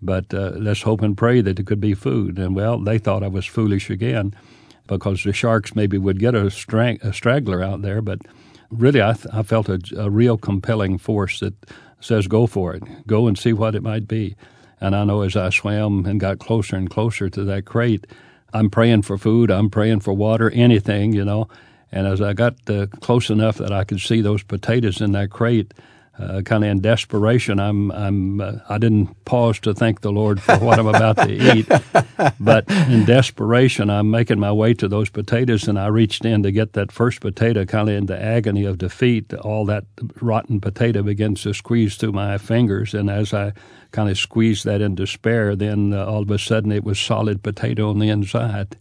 But 0.00 0.32
uh, 0.32 0.52
let's 0.54 0.82
hope 0.82 1.02
and 1.02 1.16
pray 1.16 1.40
that 1.40 1.58
it 1.58 1.66
could 1.66 1.80
be 1.80 1.94
food. 1.94 2.38
And 2.38 2.54
well, 2.54 2.78
they 2.78 2.98
thought 2.98 3.22
I 3.22 3.28
was 3.28 3.46
foolish 3.46 3.90
again 3.90 4.34
because 4.86 5.24
the 5.24 5.32
sharks 5.32 5.74
maybe 5.74 5.98
would 5.98 6.18
get 6.18 6.34
a, 6.34 6.50
strang- 6.50 7.00
a 7.02 7.12
straggler 7.12 7.62
out 7.62 7.82
there. 7.82 8.00
But 8.00 8.20
really, 8.70 9.02
I, 9.02 9.12
th- 9.12 9.32
I 9.32 9.42
felt 9.42 9.68
a, 9.68 9.80
a, 9.96 10.10
real 10.10 10.38
compelling 10.38 10.98
force 10.98 11.40
that 11.40 11.54
says, 12.00 12.26
go 12.26 12.46
for 12.46 12.74
it, 12.74 12.82
go 13.06 13.26
and 13.26 13.38
see 13.38 13.52
what 13.52 13.74
it 13.74 13.82
might 13.82 14.08
be. 14.08 14.36
And 14.80 14.94
I 14.94 15.04
know 15.04 15.22
as 15.22 15.36
I 15.36 15.50
swam 15.50 16.06
and 16.06 16.20
got 16.20 16.38
closer 16.38 16.76
and 16.76 16.88
closer 16.88 17.28
to 17.28 17.44
that 17.44 17.64
crate, 17.64 18.06
I'm 18.52 18.70
praying 18.70 19.02
for 19.02 19.18
food, 19.18 19.50
I'm 19.50 19.68
praying 19.68 20.00
for 20.00 20.14
water, 20.14 20.50
anything, 20.50 21.12
you 21.12 21.24
know. 21.24 21.48
And 21.90 22.06
as 22.06 22.20
I 22.20 22.32
got 22.32 22.54
uh, 22.68 22.86
close 23.00 23.30
enough 23.30 23.56
that 23.58 23.72
I 23.72 23.84
could 23.84 24.00
see 24.00 24.20
those 24.20 24.42
potatoes 24.42 25.00
in 25.00 25.12
that 25.12 25.30
crate, 25.30 25.72
uh, 26.18 26.42
kind 26.42 26.64
of 26.64 26.70
in 26.70 26.80
desperation, 26.80 27.60
I'm 27.60 27.92
I'm 27.92 28.40
uh, 28.40 28.52
I 28.68 28.78
didn't 28.78 29.24
pause 29.24 29.60
to 29.60 29.72
thank 29.72 30.00
the 30.00 30.10
Lord 30.10 30.42
for 30.42 30.58
what 30.58 30.78
I'm 30.78 30.88
about 30.88 31.16
to 31.18 31.30
eat, 31.30 31.68
but 32.40 32.68
in 32.68 33.04
desperation, 33.04 33.88
I'm 33.88 34.10
making 34.10 34.40
my 34.40 34.50
way 34.50 34.74
to 34.74 34.88
those 34.88 35.10
potatoes, 35.10 35.68
and 35.68 35.78
I 35.78 35.86
reached 35.86 36.24
in 36.24 36.42
to 36.42 36.50
get 36.50 36.72
that 36.72 36.90
first 36.90 37.20
potato, 37.20 37.64
kind 37.64 37.88
of 37.88 37.94
in 37.94 38.06
the 38.06 38.20
agony 38.20 38.64
of 38.64 38.78
defeat. 38.78 39.32
All 39.32 39.64
that 39.66 39.84
rotten 40.20 40.60
potato 40.60 41.02
begins 41.02 41.42
to 41.42 41.54
squeeze 41.54 41.94
through 41.96 42.12
my 42.12 42.36
fingers, 42.36 42.94
and 42.94 43.08
as 43.08 43.32
I 43.32 43.52
kind 43.92 44.10
of 44.10 44.18
squeezed 44.18 44.64
that 44.64 44.80
in 44.80 44.96
despair, 44.96 45.54
then 45.54 45.92
uh, 45.94 46.04
all 46.04 46.22
of 46.22 46.30
a 46.32 46.38
sudden 46.38 46.72
it 46.72 46.82
was 46.82 46.98
solid 46.98 47.44
potato 47.44 47.90
on 47.90 48.00
the 48.00 48.08
inside. 48.08 48.76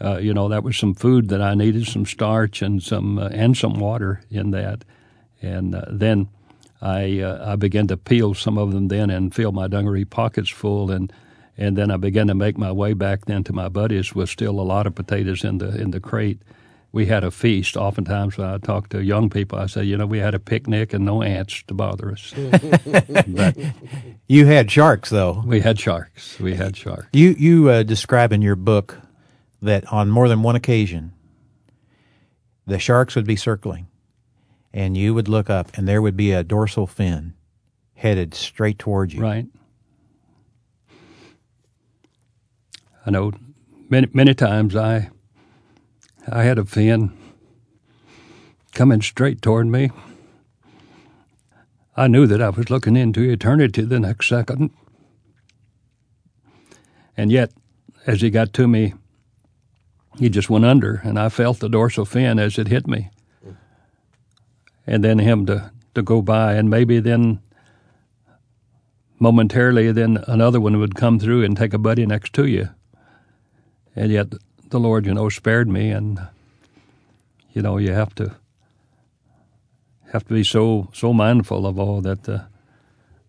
Uh, 0.00 0.18
you 0.18 0.34
know, 0.34 0.48
that 0.48 0.64
was 0.64 0.76
some 0.76 0.94
food 0.94 1.28
that 1.28 1.40
I 1.40 1.54
needed, 1.54 1.86
some 1.86 2.04
starch 2.04 2.62
and 2.62 2.82
some 2.82 3.18
uh, 3.18 3.28
and 3.28 3.56
some 3.56 3.74
water 3.74 4.22
in 4.30 4.50
that, 4.50 4.84
and 5.40 5.74
uh, 5.74 5.84
then 5.88 6.28
I 6.82 7.20
uh, 7.20 7.52
I 7.52 7.56
began 7.56 7.86
to 7.88 7.96
peel 7.96 8.34
some 8.34 8.58
of 8.58 8.72
them 8.72 8.88
then 8.88 9.10
and 9.10 9.34
fill 9.34 9.52
my 9.52 9.68
dungaree 9.68 10.04
pockets 10.04 10.50
full 10.50 10.90
and 10.90 11.12
and 11.56 11.78
then 11.78 11.90
I 11.90 11.96
began 11.96 12.26
to 12.26 12.34
make 12.34 12.58
my 12.58 12.72
way 12.72 12.94
back 12.94 13.26
then 13.26 13.44
to 13.44 13.52
my 13.52 13.68
buddies 13.68 14.14
with 14.14 14.28
still 14.28 14.60
a 14.60 14.62
lot 14.62 14.86
of 14.86 14.94
potatoes 14.94 15.44
in 15.44 15.58
the 15.58 15.80
in 15.80 15.92
the 15.92 16.00
crate. 16.00 16.40
We 16.92 17.06
had 17.06 17.24
a 17.24 17.30
feast. 17.32 17.76
Oftentimes 17.76 18.38
when 18.38 18.48
I 18.48 18.58
talk 18.58 18.90
to 18.90 19.02
young 19.02 19.28
people, 19.28 19.58
I 19.58 19.66
say, 19.66 19.82
you 19.82 19.96
know, 19.96 20.06
we 20.06 20.18
had 20.18 20.34
a 20.34 20.38
picnic 20.38 20.92
and 20.92 21.04
no 21.04 21.22
ants 21.22 21.64
to 21.66 21.74
bother 21.74 22.12
us. 22.12 22.32
but 23.26 23.56
you 24.28 24.46
had 24.46 24.70
sharks, 24.70 25.10
though. 25.10 25.42
We 25.44 25.60
had 25.60 25.80
sharks. 25.80 26.38
We 26.38 26.54
had 26.54 26.76
sharks. 26.76 27.08
You 27.12 27.30
you 27.36 27.68
uh, 27.68 27.82
describe 27.82 28.32
in 28.32 28.42
your 28.42 28.56
book 28.56 28.98
that 29.64 29.90
on 29.92 30.10
more 30.10 30.28
than 30.28 30.42
one 30.42 30.56
occasion, 30.56 31.12
the 32.66 32.78
sharks 32.78 33.14
would 33.14 33.26
be 33.26 33.36
circling 33.36 33.88
and 34.72 34.96
you 34.96 35.14
would 35.14 35.28
look 35.28 35.48
up 35.48 35.76
and 35.76 35.86
there 35.86 36.02
would 36.02 36.16
be 36.16 36.32
a 36.32 36.42
dorsal 36.42 36.86
fin 36.86 37.34
headed 37.94 38.34
straight 38.34 38.78
towards 38.78 39.14
you. 39.14 39.20
Right. 39.20 39.46
I 43.06 43.10
know 43.10 43.32
many 43.88 44.08
many 44.12 44.34
times 44.34 44.74
I 44.74 45.10
I 46.30 46.42
had 46.42 46.58
a 46.58 46.64
fin 46.64 47.12
coming 48.72 49.02
straight 49.02 49.42
toward 49.42 49.66
me. 49.66 49.90
I 51.96 52.08
knew 52.08 52.26
that 52.26 52.42
I 52.42 52.48
was 52.48 52.70
looking 52.70 52.96
into 52.96 53.22
eternity 53.22 53.82
the 53.82 54.00
next 54.00 54.28
second. 54.28 54.70
And 57.16 57.30
yet, 57.30 57.52
as 58.06 58.20
he 58.20 58.30
got 58.30 58.52
to 58.54 58.66
me, 58.66 58.94
he 60.18 60.28
just 60.28 60.50
went 60.50 60.64
under, 60.64 61.00
and 61.04 61.18
I 61.18 61.28
felt 61.28 61.58
the 61.58 61.68
dorsal 61.68 62.04
fin 62.04 62.38
as 62.38 62.58
it 62.58 62.68
hit 62.68 62.86
me 62.86 63.10
and 64.86 65.02
then 65.02 65.18
him 65.18 65.46
to, 65.46 65.70
to 65.94 66.02
go 66.02 66.22
by, 66.22 66.54
and 66.54 66.68
maybe 66.68 67.00
then 67.00 67.40
momentarily, 69.18 69.92
then 69.92 70.22
another 70.26 70.60
one 70.60 70.78
would 70.78 70.94
come 70.94 71.18
through 71.18 71.44
and 71.44 71.56
take 71.56 71.72
a 71.72 71.78
buddy 71.78 72.04
next 72.04 72.32
to 72.34 72.46
you. 72.46 72.68
And 73.96 74.10
yet 74.10 74.34
the 74.68 74.80
Lord, 74.80 75.06
you 75.06 75.14
know, 75.14 75.28
spared 75.28 75.68
me, 75.68 75.90
and 75.90 76.20
you 77.52 77.62
know, 77.62 77.78
you 77.78 77.92
have 77.92 78.14
to 78.16 78.34
have 80.12 80.26
to 80.26 80.34
be 80.34 80.44
so 80.44 80.90
so 80.92 81.12
mindful 81.12 81.66
of 81.66 81.78
all 81.78 82.00
that 82.02 82.24
the 82.24 82.46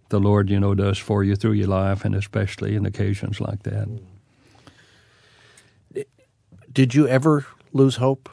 the 0.10 0.20
Lord, 0.20 0.50
you 0.50 0.60
know, 0.60 0.76
does 0.76 0.98
for 0.98 1.24
you 1.24 1.36
through 1.36 1.54
your 1.54 1.68
life, 1.68 2.04
and 2.04 2.16
especially 2.16 2.76
in 2.76 2.86
occasions 2.86 3.40
like 3.40 3.64
that. 3.64 3.88
Did 6.76 6.94
you 6.94 7.08
ever 7.08 7.48
lose 7.74 7.96
hope? 7.96 8.30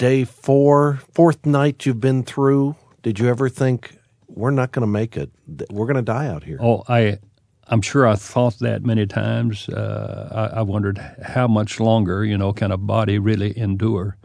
day 0.00 0.24
four, 0.24 0.98
fourth 1.12 1.44
night 1.44 1.84
you've 1.84 2.00
been 2.00 2.22
through, 2.22 2.74
did 3.02 3.18
you 3.18 3.28
ever 3.28 3.50
think 3.50 3.98
we're 4.28 4.50
not 4.50 4.72
going 4.72 4.80
to 4.80 4.90
make 4.90 5.14
it? 5.14 5.30
We're 5.70 5.84
going 5.84 5.96
to 5.96 6.02
die 6.02 6.26
out 6.26 6.42
here? 6.42 6.58
Oh, 6.58 6.82
I, 6.88 7.18
I'm 7.66 7.82
sure 7.82 8.08
I 8.08 8.14
thought 8.14 8.58
that 8.60 8.82
many 8.82 9.06
times. 9.06 9.68
Uh, 9.68 10.48
I, 10.54 10.60
I, 10.60 10.62
wondered 10.62 10.98
how 11.22 11.46
much 11.46 11.78
longer, 11.80 12.24
you 12.24 12.38
know, 12.38 12.54
can 12.54 12.72
a 12.72 12.78
body 12.78 13.18
really 13.18 13.56
endure? 13.58 14.16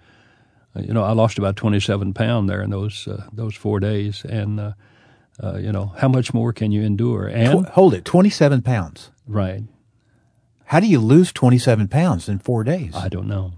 Uh, 0.73 0.79
you 0.79 0.93
know, 0.93 1.03
I 1.03 1.11
lost 1.11 1.37
about 1.37 1.57
27 1.57 2.13
pounds 2.13 2.49
there 2.49 2.61
in 2.61 2.69
those 2.69 3.05
uh, 3.05 3.27
those 3.33 3.55
four 3.55 3.81
days, 3.81 4.23
and 4.23 4.61
uh, 4.61 4.71
uh, 5.43 5.57
you 5.57 5.73
know, 5.73 5.87
how 5.97 6.07
much 6.07 6.33
more 6.33 6.53
can 6.53 6.71
you 6.71 6.83
endure? 6.83 7.27
And 7.27 7.65
Tw- 7.65 7.69
hold 7.71 7.93
it, 7.93 8.05
27 8.05 8.61
pounds. 8.61 9.11
Right. 9.27 9.63
How 10.65 10.79
do 10.79 10.87
you 10.87 10.99
lose 10.99 11.31
27 11.31 11.87
pounds 11.87 12.27
in 12.27 12.39
four 12.39 12.63
days? 12.63 12.93
I 12.95 13.07
don't 13.07 13.27
know. 13.27 13.53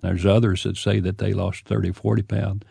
There's 0.00 0.24
others 0.24 0.62
that 0.62 0.76
say 0.76 1.00
that 1.00 1.18
they 1.18 1.32
lost 1.32 1.66
30, 1.66 1.92
40 1.92 2.22
pounds. 2.22 2.62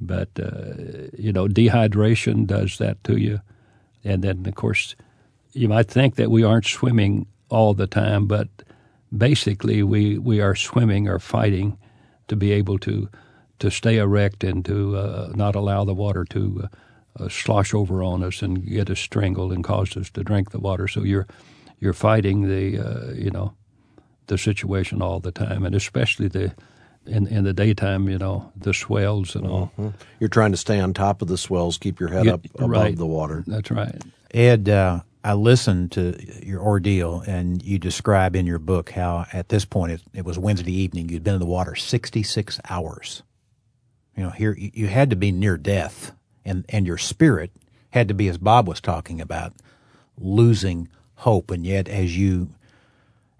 But, 0.00 0.28
uh, 0.38 1.08
you 1.16 1.32
know, 1.32 1.46
dehydration 1.46 2.46
does 2.46 2.78
that 2.78 3.02
to 3.04 3.16
you. 3.16 3.40
And 4.04 4.22
then, 4.22 4.46
of 4.46 4.54
course, 4.54 4.94
you 5.52 5.68
might 5.68 5.88
think 5.88 6.16
that 6.16 6.30
we 6.30 6.44
aren't 6.44 6.66
swimming 6.66 7.26
all 7.48 7.74
the 7.74 7.86
time, 7.86 8.26
but 8.26 8.48
basically 9.16 9.82
we, 9.82 10.18
we 10.18 10.40
are 10.40 10.54
swimming 10.54 11.08
or 11.08 11.18
fighting 11.18 11.78
to 12.28 12.36
be 12.36 12.52
able 12.52 12.78
to, 12.80 13.08
to 13.58 13.70
stay 13.70 13.98
erect 13.98 14.44
and 14.44 14.64
to 14.66 14.96
uh, 14.96 15.32
not 15.34 15.54
allow 15.54 15.84
the 15.84 15.94
water 15.94 16.24
to 16.24 16.68
uh, 17.18 17.28
slosh 17.28 17.72
over 17.72 18.02
on 18.02 18.22
us 18.22 18.42
and 18.42 18.66
get 18.66 18.90
us 18.90 18.98
strangled 18.98 19.52
and 19.52 19.64
cause 19.64 19.96
us 19.96 20.10
to 20.10 20.24
drink 20.24 20.50
the 20.50 20.58
water. 20.58 20.88
So 20.88 21.02
you're, 21.02 21.26
you're 21.84 21.92
fighting 21.92 22.48
the, 22.48 22.78
uh, 22.80 23.12
you 23.12 23.30
know, 23.30 23.54
the 24.26 24.38
situation 24.38 25.02
all 25.02 25.20
the 25.20 25.30
time, 25.30 25.64
and 25.64 25.74
especially 25.74 26.28
the 26.28 26.54
in 27.06 27.26
in 27.26 27.44
the 27.44 27.52
daytime, 27.52 28.08
you 28.08 28.16
know, 28.16 28.50
the 28.56 28.72
swells 28.72 29.36
and 29.36 29.46
all. 29.46 29.70
Mm-hmm. 29.78 29.90
You're 30.18 30.30
trying 30.30 30.52
to 30.52 30.56
stay 30.56 30.80
on 30.80 30.94
top 30.94 31.20
of 31.20 31.28
the 31.28 31.36
swells, 31.36 31.76
keep 31.76 32.00
your 32.00 32.08
head 32.08 32.26
up 32.26 32.44
above 32.54 32.70
right. 32.70 32.96
the 32.96 33.06
water. 33.06 33.44
That's 33.46 33.70
right. 33.70 34.02
Ed, 34.32 34.70
uh, 34.70 35.00
I 35.22 35.34
listened 35.34 35.92
to 35.92 36.18
your 36.44 36.62
ordeal, 36.62 37.22
and 37.26 37.62
you 37.62 37.78
describe 37.78 38.34
in 38.34 38.46
your 38.46 38.58
book 38.58 38.90
how 38.90 39.26
at 39.32 39.50
this 39.50 39.66
point 39.66 39.92
it, 39.92 40.02
it 40.14 40.24
was 40.24 40.38
Wednesday 40.38 40.72
evening. 40.72 41.10
You'd 41.10 41.22
been 41.22 41.34
in 41.34 41.40
the 41.40 41.46
water 41.46 41.74
66 41.74 42.60
hours. 42.68 43.22
You 44.16 44.22
know, 44.22 44.30
here 44.30 44.56
you 44.58 44.86
had 44.86 45.10
to 45.10 45.16
be 45.16 45.32
near 45.32 45.58
death, 45.58 46.12
and 46.46 46.64
and 46.70 46.86
your 46.86 46.98
spirit 46.98 47.50
had 47.90 48.08
to 48.08 48.14
be, 48.14 48.28
as 48.28 48.38
Bob 48.38 48.66
was 48.66 48.80
talking 48.80 49.20
about, 49.20 49.52
losing 50.16 50.88
hope. 51.16 51.50
And 51.50 51.66
yet, 51.66 51.88
as 51.88 52.16
you 52.16 52.50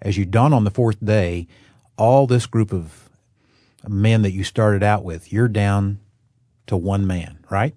as 0.02 0.18
you 0.18 0.24
dawn 0.24 0.52
on 0.52 0.64
the 0.64 0.70
fourth 0.70 1.02
day, 1.04 1.46
all 1.96 2.26
this 2.26 2.46
group 2.46 2.72
of 2.72 3.08
men 3.88 4.22
that 4.22 4.32
you 4.32 4.44
started 4.44 4.82
out 4.82 5.04
with, 5.04 5.32
you're 5.32 5.48
down 5.48 5.98
to 6.66 6.76
one 6.76 7.06
man, 7.06 7.38
right? 7.50 7.74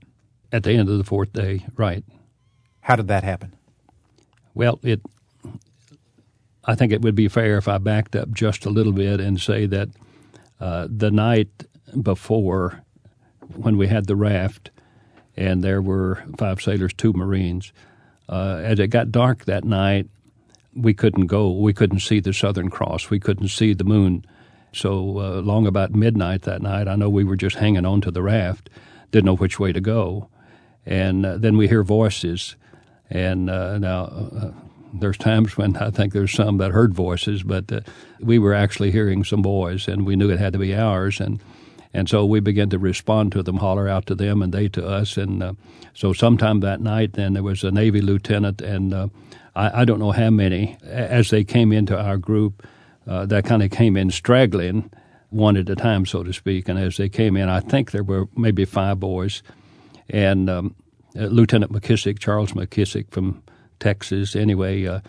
At 0.51 0.63
the 0.63 0.71
end 0.71 0.89
of 0.89 0.97
the 0.97 1.03
fourth 1.03 1.33
day, 1.33 1.65
right. 1.75 2.03
How 2.81 2.95
did 2.95 3.07
that 3.07 3.23
happen? 3.23 3.53
Well, 4.53 4.79
it. 4.83 5.01
I 6.63 6.75
think 6.75 6.91
it 6.91 7.01
would 7.01 7.15
be 7.15 7.29
fair 7.29 7.57
if 7.57 7.67
I 7.67 7.77
backed 7.77 8.15
up 8.15 8.31
just 8.33 8.65
a 8.65 8.69
little 8.69 8.91
bit 8.91 9.21
and 9.21 9.39
say 9.39 9.65
that 9.67 9.89
uh, 10.59 10.87
the 10.89 11.11
night 11.11 11.49
before, 12.01 12.83
when 13.55 13.77
we 13.77 13.87
had 13.87 14.07
the 14.07 14.15
raft, 14.17 14.71
and 15.37 15.63
there 15.63 15.81
were 15.81 16.23
five 16.37 16.61
sailors, 16.61 16.93
two 16.93 17.13
Marines. 17.13 17.71
Uh, 18.29 18.61
as 18.63 18.79
it 18.79 18.87
got 18.87 19.11
dark 19.11 19.45
that 19.45 19.63
night, 19.63 20.07
we 20.75 20.93
couldn't 20.93 21.27
go. 21.27 21.51
We 21.51 21.73
couldn't 21.73 21.99
see 21.99 22.19
the 22.19 22.33
Southern 22.33 22.69
Cross. 22.69 23.09
We 23.09 23.19
couldn't 23.19 23.49
see 23.49 23.73
the 23.73 23.83
moon. 23.83 24.25
So 24.73 25.19
uh, 25.19 25.41
long 25.41 25.65
about 25.65 25.95
midnight 25.95 26.43
that 26.43 26.61
night, 26.61 26.87
I 26.87 26.95
know 26.95 27.09
we 27.09 27.23
were 27.23 27.37
just 27.37 27.55
hanging 27.55 27.85
on 27.85 28.01
to 28.01 28.11
the 28.11 28.21
raft, 28.21 28.69
didn't 29.11 29.25
know 29.25 29.35
which 29.35 29.59
way 29.59 29.71
to 29.71 29.81
go. 29.81 30.29
And 30.85 31.25
uh, 31.25 31.37
then 31.37 31.57
we 31.57 31.67
hear 31.67 31.83
voices. 31.83 32.55
And 33.09 33.49
uh, 33.49 33.77
now 33.77 34.03
uh, 34.05 34.51
there's 34.93 35.17
times 35.17 35.57
when 35.57 35.77
I 35.77 35.89
think 35.89 36.13
there's 36.13 36.33
some 36.33 36.57
that 36.57 36.71
heard 36.71 36.93
voices, 36.93 37.43
but 37.43 37.71
uh, 37.71 37.79
we 38.19 38.39
were 38.39 38.53
actually 38.53 38.91
hearing 38.91 39.23
some 39.23 39.41
boys, 39.41 39.87
and 39.87 40.05
we 40.05 40.15
knew 40.15 40.29
it 40.29 40.39
had 40.39 40.53
to 40.53 40.59
be 40.59 40.75
ours. 40.75 41.19
And 41.19 41.41
and 41.93 42.09
so 42.09 42.25
we 42.25 42.39
began 42.39 42.69
to 42.69 42.79
respond 42.79 43.31
to 43.31 43.43
them, 43.43 43.57
holler 43.57 43.87
out 43.87 44.05
to 44.07 44.15
them, 44.15 44.41
and 44.41 44.53
they 44.53 44.67
to 44.69 44.85
us. 44.85 45.17
And 45.17 45.41
uh, 45.41 45.53
so 45.93 46.13
sometime 46.13 46.59
that 46.61 46.81
night, 46.81 47.13
then 47.13 47.33
there 47.33 47.43
was 47.43 47.63
a 47.63 47.71
Navy 47.71 48.01
lieutenant 48.01 48.61
and 48.61 48.93
I, 49.57 49.81
I 49.81 49.85
don't 49.85 49.99
know 49.99 50.11
how 50.11 50.29
many, 50.29 50.77
as 50.83 51.31
they 51.31 51.43
came 51.43 51.73
into 51.73 51.99
our 51.99 52.17
group, 52.17 52.65
uh, 53.07 53.25
that 53.25 53.45
kind 53.45 53.63
of 53.63 53.71
came 53.71 53.97
in 53.97 54.11
straggling 54.11 54.89
one 55.29 55.57
at 55.57 55.69
a 55.69 55.75
time, 55.75 56.05
so 56.05 56.23
to 56.23 56.31
speak. 56.31 56.69
And 56.69 56.77
as 56.79 56.97
they 56.97 57.09
came 57.09 57.35
in, 57.35 57.49
I 57.49 57.59
think 57.59 57.91
there 57.91 58.03
were 58.03 58.27
maybe 58.37 58.65
five 58.65 58.99
boys. 58.99 59.41
And 60.09 60.49
um, 60.49 60.75
uh, 61.17 61.25
Lieutenant 61.25 61.73
McKissick, 61.73 62.19
Charles 62.19 62.53
McKissick 62.53 63.11
from 63.11 63.43
Texas, 63.79 64.35
anyway, 64.35 64.85
uh, 64.85 64.99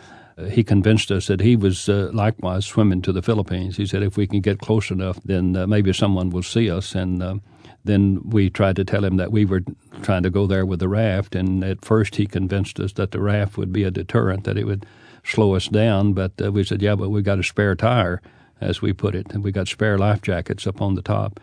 he 0.46 0.62
convinced 0.62 1.10
us 1.10 1.26
that 1.26 1.40
he 1.40 1.56
was 1.56 1.88
uh, 1.88 2.10
likewise 2.12 2.66
swimming 2.66 3.02
to 3.02 3.12
the 3.12 3.22
Philippines. 3.22 3.76
He 3.76 3.86
said, 3.86 4.02
if 4.02 4.16
we 4.16 4.26
can 4.26 4.40
get 4.40 4.60
close 4.60 4.90
enough, 4.90 5.18
then 5.24 5.56
uh, 5.56 5.66
maybe 5.66 5.92
someone 5.92 6.30
will 6.30 6.42
see 6.42 6.70
us. 6.70 6.94
And 6.94 7.22
uh, 7.22 7.36
then 7.84 8.20
we 8.24 8.50
tried 8.50 8.76
to 8.76 8.84
tell 8.84 9.04
him 9.04 9.16
that 9.16 9.32
we 9.32 9.44
were 9.44 9.62
trying 10.02 10.22
to 10.22 10.30
go 10.30 10.46
there 10.46 10.66
with 10.66 10.80
the 10.80 10.88
raft, 10.88 11.34
and 11.34 11.64
at 11.64 11.84
first 11.84 12.16
he 12.16 12.26
convinced 12.26 12.78
us 12.80 12.92
that 12.94 13.10
the 13.10 13.20
raft 13.20 13.56
would 13.56 13.72
be 13.72 13.84
a 13.84 13.90
deterrent, 13.90 14.44
that 14.44 14.58
it 14.58 14.64
would 14.64 14.86
slow 15.24 15.54
us 15.54 15.68
down. 15.68 16.12
But 16.12 16.32
uh, 16.42 16.52
we 16.52 16.64
said, 16.64 16.82
"Yeah, 16.82 16.94
but 16.96 17.10
we 17.10 17.22
got 17.22 17.38
a 17.38 17.44
spare 17.44 17.74
tire." 17.74 18.20
as 18.60 18.82
we 18.82 18.92
put 18.92 19.14
it, 19.14 19.32
and 19.32 19.44
we 19.44 19.52
got 19.52 19.68
spare 19.68 19.98
life 19.98 20.22
jackets 20.22 20.66
up 20.66 20.80
on 20.80 20.94
the 20.94 21.02
top. 21.02 21.40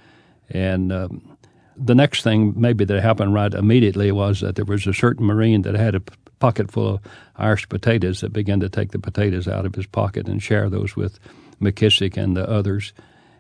And 0.50 0.92
um, 0.92 1.38
the 1.78 1.96
next 1.96 2.24
thing 2.24 2.54
maybe 2.56 2.86
that 2.86 3.02
happened 3.02 3.34
right 3.34 3.54
immediately 3.54 4.12
was 4.12 4.42
that 4.42 4.56
there 4.56 4.66
was 4.66 4.86
a 4.88 4.94
certain 4.94 5.26
Marine 5.26 5.64
that 5.64 5.76
had 5.76 5.96
a 5.96 6.02
pocket 6.40 6.72
full 6.72 6.96
of 6.96 7.02
Irish 7.36 7.68
potatoes 7.70 8.22
that 8.22 8.34
began 8.34 8.60
to 8.60 8.70
take 8.70 8.92
the 8.92 9.00
potatoes 9.00 9.48
out 9.48 9.66
of 9.66 9.76
his 9.76 9.86
pocket 9.86 10.28
and 10.28 10.42
share 10.42 10.70
those 10.70 10.96
with 10.96 11.20
McKissick 11.62 12.18
and 12.18 12.36
the 12.36 12.50
others. 12.50 12.94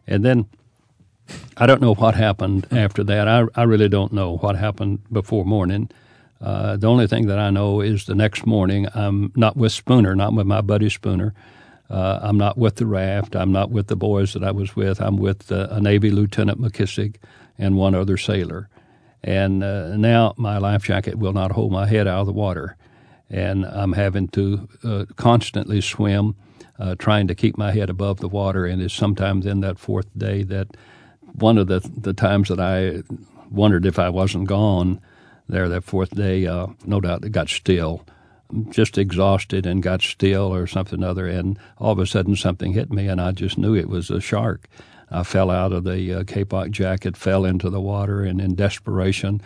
And 0.07 0.23
then 0.23 0.47
I 1.57 1.65
don't 1.65 1.81
know 1.81 1.95
what 1.95 2.15
happened 2.15 2.67
after 2.71 3.03
that. 3.03 3.27
I, 3.27 3.45
I 3.55 3.63
really 3.63 3.89
don't 3.89 4.13
know 4.13 4.37
what 4.37 4.55
happened 4.55 4.99
before 5.11 5.45
morning. 5.45 5.89
Uh, 6.41 6.77
the 6.77 6.87
only 6.87 7.07
thing 7.07 7.27
that 7.27 7.39
I 7.39 7.49
know 7.49 7.81
is 7.81 8.05
the 8.05 8.15
next 8.15 8.45
morning 8.45 8.87
I'm 8.93 9.31
not 9.35 9.57
with 9.57 9.71
Spooner, 9.71 10.15
not 10.15 10.33
with 10.33 10.45
my 10.45 10.61
buddy 10.61 10.89
Spooner. 10.89 11.33
Uh, 11.89 12.19
I'm 12.21 12.37
not 12.37 12.57
with 12.57 12.75
the 12.75 12.85
raft. 12.85 13.35
I'm 13.35 13.51
not 13.51 13.69
with 13.71 13.87
the 13.87 13.95
boys 13.95 14.33
that 14.33 14.43
I 14.43 14.51
was 14.51 14.75
with. 14.75 14.99
I'm 14.99 15.17
with 15.17 15.51
uh, 15.51 15.67
a 15.71 15.79
Navy 15.79 16.11
Lieutenant 16.11 16.59
McKissick 16.59 17.15
and 17.57 17.77
one 17.77 17.95
other 17.95 18.17
sailor. 18.17 18.69
And 19.25 19.63
uh, 19.63 19.97
now 19.97 20.35
my 20.37 20.59
life 20.59 20.83
jacket 20.83 21.15
will 21.15 21.33
not 21.33 21.51
hold 21.51 21.71
my 21.71 21.87
head 21.87 22.07
out 22.07 22.21
of 22.21 22.27
the 22.27 22.33
water. 22.33 22.77
And 23.27 23.65
I'm 23.65 23.93
having 23.93 24.27
to 24.29 24.69
uh, 24.83 25.05
constantly 25.15 25.81
swim, 25.81 26.35
uh, 26.77 26.93
trying 26.95 27.27
to 27.27 27.35
keep 27.35 27.57
my 27.57 27.71
head 27.71 27.89
above 27.89 28.19
the 28.19 28.29
water. 28.29 28.67
And 28.67 28.83
it's 28.83 28.93
sometimes 28.93 29.47
in 29.47 29.61
that 29.61 29.79
fourth 29.79 30.07
day 30.15 30.43
that 30.43 30.77
one 31.33 31.57
of 31.57 31.65
the, 31.65 31.79
the 31.79 32.13
times 32.13 32.49
that 32.49 32.59
I 32.59 33.01
wondered 33.49 33.87
if 33.87 33.97
I 33.97 34.09
wasn't 34.09 34.47
gone 34.47 35.01
there 35.49 35.67
that 35.69 35.83
fourth 35.83 36.15
day, 36.15 36.45
uh, 36.45 36.67
no 36.85 37.01
doubt 37.01 37.25
it 37.25 37.31
got 37.31 37.49
still 37.49 38.05
just 38.69 38.97
exhausted 38.99 39.65
and 39.65 39.81
got 39.81 40.01
still 40.01 40.53
or 40.53 40.67
something 40.67 41.03
other, 41.03 41.27
and 41.27 41.57
all 41.79 41.91
of 41.91 41.99
a 41.99 42.05
sudden 42.05 42.35
something 42.35 42.73
hit 42.73 42.91
me, 42.91 43.07
and 43.07 43.19
I 43.19 43.31
just 43.31 43.57
knew 43.57 43.75
it 43.75 43.89
was 43.89 44.11
a 44.11 44.21
shark. 44.21 44.69
I 45.11 45.23
fell 45.23 45.51
out 45.51 45.71
of 45.71 45.83
the 45.83 46.13
uh, 46.13 46.23
Kapok 46.23 46.71
jacket, 46.71 47.15
fell 47.17 47.45
into 47.45 47.69
the 47.69 47.81
water, 47.81 48.23
and 48.23 48.41
in 48.41 48.55
desperation, 48.55 49.41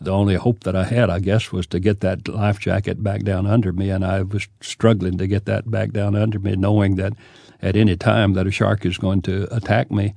the 0.00 0.12
only 0.12 0.36
hope 0.36 0.60
that 0.64 0.74
I 0.74 0.84
had, 0.84 1.10
I 1.10 1.18
guess, 1.18 1.52
was 1.52 1.66
to 1.68 1.80
get 1.80 2.00
that 2.00 2.26
life 2.26 2.58
jacket 2.58 3.02
back 3.02 3.22
down 3.22 3.46
under 3.46 3.72
me, 3.72 3.90
and 3.90 4.04
I 4.04 4.22
was 4.22 4.48
struggling 4.60 5.18
to 5.18 5.26
get 5.26 5.44
that 5.44 5.70
back 5.70 5.90
down 5.90 6.16
under 6.16 6.38
me, 6.38 6.56
knowing 6.56 6.96
that 6.96 7.12
at 7.60 7.76
any 7.76 7.96
time 7.96 8.32
that 8.34 8.46
a 8.46 8.50
shark 8.50 8.86
is 8.86 8.96
going 8.96 9.22
to 9.22 9.46
attack 9.54 9.90
me. 9.90 10.14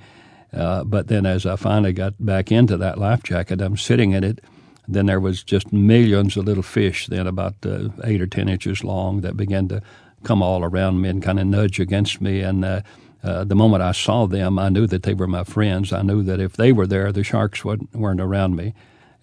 Uh, 0.54 0.84
but 0.84 1.08
then, 1.08 1.26
as 1.26 1.46
I 1.46 1.56
finally 1.56 1.92
got 1.92 2.14
back 2.20 2.52
into 2.52 2.78
that 2.78 2.98
life 2.98 3.24
jacket, 3.24 3.60
I'm 3.60 3.76
sitting 3.76 4.12
in 4.12 4.24
it. 4.24 4.40
Then 4.88 5.08
there 5.08 5.20
was 5.20 5.44
just 5.44 5.74
millions 5.74 6.38
of 6.38 6.46
little 6.46 6.64
fish, 6.64 7.08
then 7.08 7.28
about 7.28 7.56
uh, 7.66 7.90
eight 8.04 8.22
or 8.22 8.28
ten 8.28 8.48
inches 8.48 8.84
long, 8.84 9.22
that 9.22 9.36
began 9.36 9.68
to 9.70 9.82
come 10.24 10.42
all 10.42 10.64
around 10.64 11.02
me 11.02 11.10
and 11.10 11.24
kind 11.24 11.40
of 11.40 11.48
nudge 11.48 11.80
against 11.80 12.22
me. 12.22 12.42
And 12.42 12.64
uh, 12.64 12.82
uh, 13.24 13.46
the 13.46 13.56
moment 13.56 13.82
I 13.82 13.94
saw 13.94 14.28
them, 14.28 14.60
I 14.60 14.70
knew 14.70 14.86
that 14.88 15.04
they 15.04 15.14
were 15.14 15.28
my 15.28 15.46
friends. 15.46 15.94
I 15.94 16.02
knew 16.02 16.24
that 16.24 16.42
if 16.42 16.54
they 16.54 16.74
were 16.74 16.88
there, 16.88 17.12
the 17.12 17.24
sharks 17.24 17.64
weren't 17.64 18.22
around 18.22 18.56
me. 18.56 18.74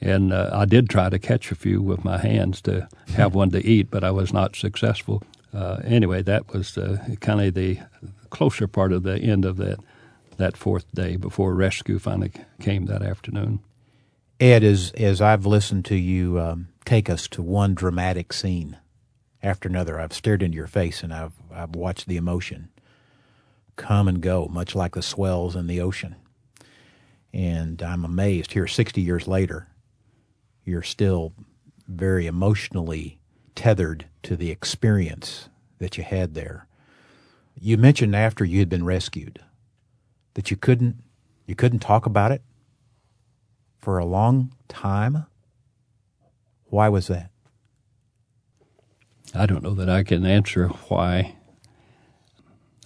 And 0.01 0.33
uh, 0.33 0.49
I 0.53 0.65
did 0.65 0.89
try 0.89 1.11
to 1.11 1.19
catch 1.19 1.53
a 1.53 1.55
few 1.55 1.83
with 1.83 2.03
my 2.05 2.17
hands 2.17 2.63
to 2.63 2.89
have 3.15 3.35
one 3.35 3.51
to 3.51 3.65
eat, 3.65 3.91
but 3.91 4.03
I 4.03 4.11
was 4.11 4.33
not 4.33 4.57
successful. 4.57 5.23
Uh, 5.53 5.81
anyway, 5.85 6.23
that 6.23 6.51
was 6.55 6.79
uh, 6.79 6.97
kind 7.21 7.43
of 7.43 7.53
the 7.55 7.81
closer 8.31 8.67
part 8.67 8.93
of 8.93 9.03
the 9.03 9.19
end 9.19 9.45
of 9.45 9.57
that 9.59 9.79
that 10.37 10.57
fourth 10.57 10.91
day 10.95 11.17
before 11.17 11.55
rescue 11.55 11.99
finally 11.99 12.33
came 12.61 12.87
that 12.87 13.03
afternoon. 13.03 13.59
Ed, 14.39 14.65
as 14.65 14.91
as 14.93 15.21
I've 15.21 15.45
listened 15.45 15.85
to 15.87 15.97
you 15.97 16.41
um, 16.41 16.69
take 16.87 17.11
us 17.11 17.29
to 17.29 17.43
one 17.43 17.75
dramatic 17.75 18.33
scene 18.33 18.79
after 19.43 19.69
another, 19.69 20.01
I've 20.01 20.15
stared 20.15 20.43
into 20.43 20.57
your 20.57 20.67
face 20.67 21.03
and 21.03 21.13
I've 21.13 21.35
I've 21.53 21.77
watched 21.77 22.07
the 22.07 22.17
emotion 22.17 22.71
come 23.81 24.07
and 24.07 24.21
go, 24.21 24.47
much 24.51 24.75
like 24.75 24.95
the 24.95 25.03
swells 25.03 25.57
in 25.57 25.67
the 25.67 25.81
ocean. 25.81 26.15
And 27.33 27.83
I'm 27.83 28.05
amazed 28.05 28.53
here 28.53 28.67
60 28.67 29.01
years 29.01 29.27
later, 29.27 29.69
you're 30.65 30.83
still 30.83 31.33
very 31.89 32.27
emotionally 32.27 33.21
tethered 33.55 34.07
to 34.23 34.37
the 34.37 34.51
experience 34.51 35.49
that 35.79 35.97
you 35.97 36.05
had 36.05 36.35
there. 36.35 36.67
You 37.59 37.79
mentioned 37.79 38.15
after 38.15 38.45
you 38.45 38.59
had 38.59 38.69
been 38.69 38.85
rescued 38.85 39.41
that 40.35 40.51
you 40.51 40.57
couldn't 40.57 40.97
you 41.47 41.57
couldn't 41.57 41.81
talk 41.81 42.07
about 42.07 42.31
it 42.31 42.43
for 43.79 43.99
a 43.99 44.05
long 44.05 44.53
time. 44.69 45.27
Why 46.67 46.89
was 46.89 47.09
that? 47.09 47.31
I 49.35 49.47
don't 49.47 49.63
know 49.63 49.75
that 49.75 49.91
I 49.91 50.05
can 50.05 50.25
answer 50.25 50.69
why. 50.69 51.37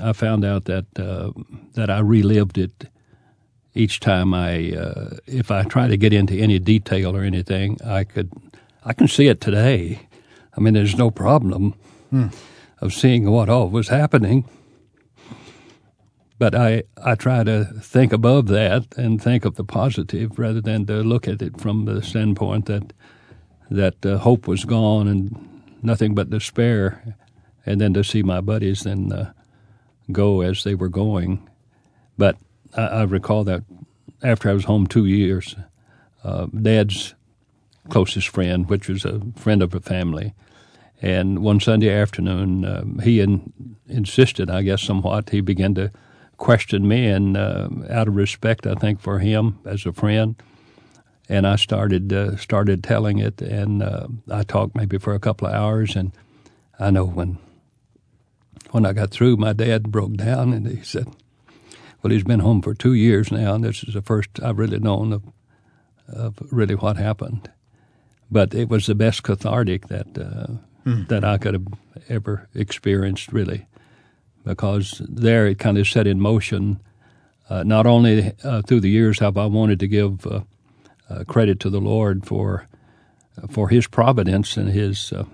I 0.00 0.12
found 0.12 0.44
out 0.44 0.64
that 0.64 0.86
uh, 0.98 1.30
that 1.74 1.90
I 1.90 2.00
relived 2.00 2.58
it 2.58 2.88
each 3.74 4.00
time 4.00 4.32
I, 4.32 4.72
uh, 4.72 5.16
if 5.26 5.50
I 5.50 5.64
try 5.64 5.88
to 5.88 5.96
get 5.96 6.12
into 6.12 6.34
any 6.34 6.58
detail 6.58 7.16
or 7.16 7.22
anything, 7.22 7.78
I 7.84 8.04
could, 8.04 8.30
I 8.84 8.92
can 8.92 9.08
see 9.08 9.26
it 9.26 9.40
today. 9.40 10.00
I 10.56 10.60
mean, 10.60 10.74
there's 10.74 10.96
no 10.96 11.10
problem 11.10 11.74
hmm. 12.10 12.28
of 12.80 12.94
seeing 12.94 13.28
what 13.30 13.48
all 13.48 13.68
was 13.68 13.88
happening. 13.88 14.48
But 16.38 16.54
I, 16.54 16.84
I 17.02 17.14
try 17.14 17.42
to 17.44 17.64
think 17.64 18.12
above 18.12 18.48
that 18.48 18.86
and 18.96 19.22
think 19.22 19.44
of 19.44 19.56
the 19.56 19.64
positive 19.64 20.38
rather 20.38 20.60
than 20.60 20.86
to 20.86 21.02
look 21.02 21.26
at 21.26 21.42
it 21.42 21.60
from 21.60 21.84
the 21.84 22.02
standpoint 22.02 22.66
that 22.66 22.92
that 23.70 24.04
uh, 24.04 24.18
hope 24.18 24.46
was 24.46 24.64
gone 24.64 25.08
and 25.08 25.62
nothing 25.82 26.14
but 26.14 26.28
despair, 26.28 27.16
and 27.64 27.80
then 27.80 27.94
to 27.94 28.04
see 28.04 28.22
my 28.22 28.40
buddies 28.40 28.82
then 28.82 29.10
uh, 29.10 29.32
go 30.12 30.40
as 30.40 30.64
they 30.64 30.74
were 30.74 30.88
going. 30.88 31.48
But 32.18 32.36
I, 32.76 32.86
I, 32.86 33.02
recall 33.02 33.44
that 33.44 33.62
after 34.22 34.50
I 34.50 34.52
was 34.52 34.64
home 34.64 34.86
two 34.86 35.06
years, 35.06 35.56
uh, 36.22 36.46
Dad's 36.46 37.14
closest 37.88 38.28
friend, 38.28 38.68
which 38.68 38.88
was 38.88 39.04
a 39.04 39.20
friend 39.36 39.62
of 39.62 39.70
the 39.70 39.80
family, 39.80 40.34
and 41.02 41.40
one 41.40 41.60
Sunday 41.60 41.90
afternoon, 41.90 42.64
um, 42.64 42.98
he 43.00 43.20
in, 43.20 43.52
insisted, 43.88 44.48
I 44.50 44.62
guess, 44.62 44.82
somewhat. 44.82 45.30
He 45.30 45.40
began 45.40 45.74
to 45.74 45.90
question 46.36 46.88
me, 46.88 47.08
and 47.08 47.36
uh, 47.36 47.68
out 47.90 48.08
of 48.08 48.16
respect, 48.16 48.66
I 48.66 48.74
think, 48.74 49.00
for 49.00 49.18
him 49.18 49.58
as 49.64 49.84
a 49.84 49.92
friend, 49.92 50.36
and 51.28 51.46
I 51.46 51.56
started 51.56 52.12
uh, 52.12 52.36
started 52.36 52.82
telling 52.82 53.18
it, 53.18 53.42
and 53.42 53.82
uh, 53.82 54.06
I 54.30 54.44
talked 54.44 54.74
maybe 54.74 54.98
for 54.98 55.14
a 55.14 55.20
couple 55.20 55.48
of 55.48 55.54
hours, 55.54 55.96
and 55.96 56.12
I 56.78 56.90
know 56.90 57.04
when 57.04 57.38
when 58.74 58.84
I 58.84 58.92
got 58.92 59.12
through, 59.12 59.36
my 59.36 59.52
dad 59.52 59.92
broke 59.92 60.14
down 60.14 60.52
and 60.52 60.66
he 60.66 60.82
said, 60.82 61.06
"Well, 62.02 62.10
he's 62.10 62.24
been 62.24 62.40
home 62.40 62.60
for 62.60 62.74
two 62.74 62.92
years 62.92 63.30
now, 63.30 63.54
and 63.54 63.62
this 63.62 63.84
is 63.84 63.94
the 63.94 64.02
first 64.02 64.42
I've 64.42 64.58
really 64.58 64.80
known 64.80 65.12
of, 65.12 65.22
of 66.08 66.38
really 66.50 66.74
what 66.74 66.96
happened." 66.96 67.52
But 68.32 68.52
it 68.52 68.68
was 68.68 68.86
the 68.86 68.96
best 68.96 69.22
cathartic 69.22 69.86
that 69.86 70.18
uh, 70.18 70.54
mm. 70.84 71.06
that 71.06 71.22
I 71.22 71.38
could 71.38 71.54
have 71.54 71.68
ever 72.08 72.48
experienced, 72.52 73.32
really, 73.32 73.68
because 74.44 75.00
there 75.08 75.46
it 75.46 75.60
kind 75.60 75.78
of 75.78 75.86
set 75.86 76.08
in 76.08 76.20
motion. 76.20 76.80
Uh, 77.48 77.62
not 77.62 77.86
only 77.86 78.32
uh, 78.42 78.62
through 78.62 78.80
the 78.80 78.90
years 78.90 79.20
have 79.20 79.38
I 79.38 79.46
wanted 79.46 79.78
to 79.78 79.86
give 79.86 80.26
uh, 80.26 80.40
uh, 81.08 81.22
credit 81.28 81.60
to 81.60 81.70
the 81.70 81.80
Lord 81.80 82.26
for 82.26 82.66
for 83.48 83.68
His 83.68 83.86
providence 83.86 84.56
and 84.56 84.70
His 84.70 85.12
uh, 85.12 85.26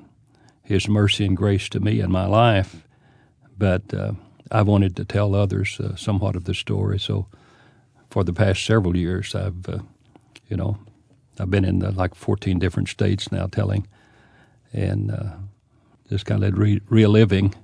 His 0.63 0.89
mercy 0.89 1.25
and 1.25 1.39
grace 1.39 1.71
to 1.71 1.81
me 1.81 2.01
in 2.01 2.13
my 2.13 2.27
life, 2.27 2.87
but 3.61 3.93
uh, 3.95 4.13
I 4.51 4.63
wanted 4.63 4.97
to 4.97 5.05
tell 5.05 5.35
others 5.35 5.79
uh, 5.79 5.95
somewhat 5.95 6.35
of 6.35 6.45
the 6.45 6.55
story. 6.55 6.99
So 6.99 7.27
for 8.09 8.25
the 8.25 8.33
past 8.33 8.65
several 8.65 8.97
years, 8.97 9.35
I've, 9.35 9.69
uh, 9.69 9.81
you 10.49 10.57
know, 10.57 10.79
I've 11.39 11.51
been 11.51 11.67
in 11.67 11.79
the, 11.79 11.93
like 11.93 12.15
14 12.15 12.59
different 12.59 12.89
states 12.89 13.31
now 13.31 13.47
telling 13.47 13.87
and 14.73 15.13
uh, 15.13 15.33
just 16.09 16.25
kind 16.25 16.43
of 16.43 16.59
re- 16.59 16.81
reliving. 16.89 17.55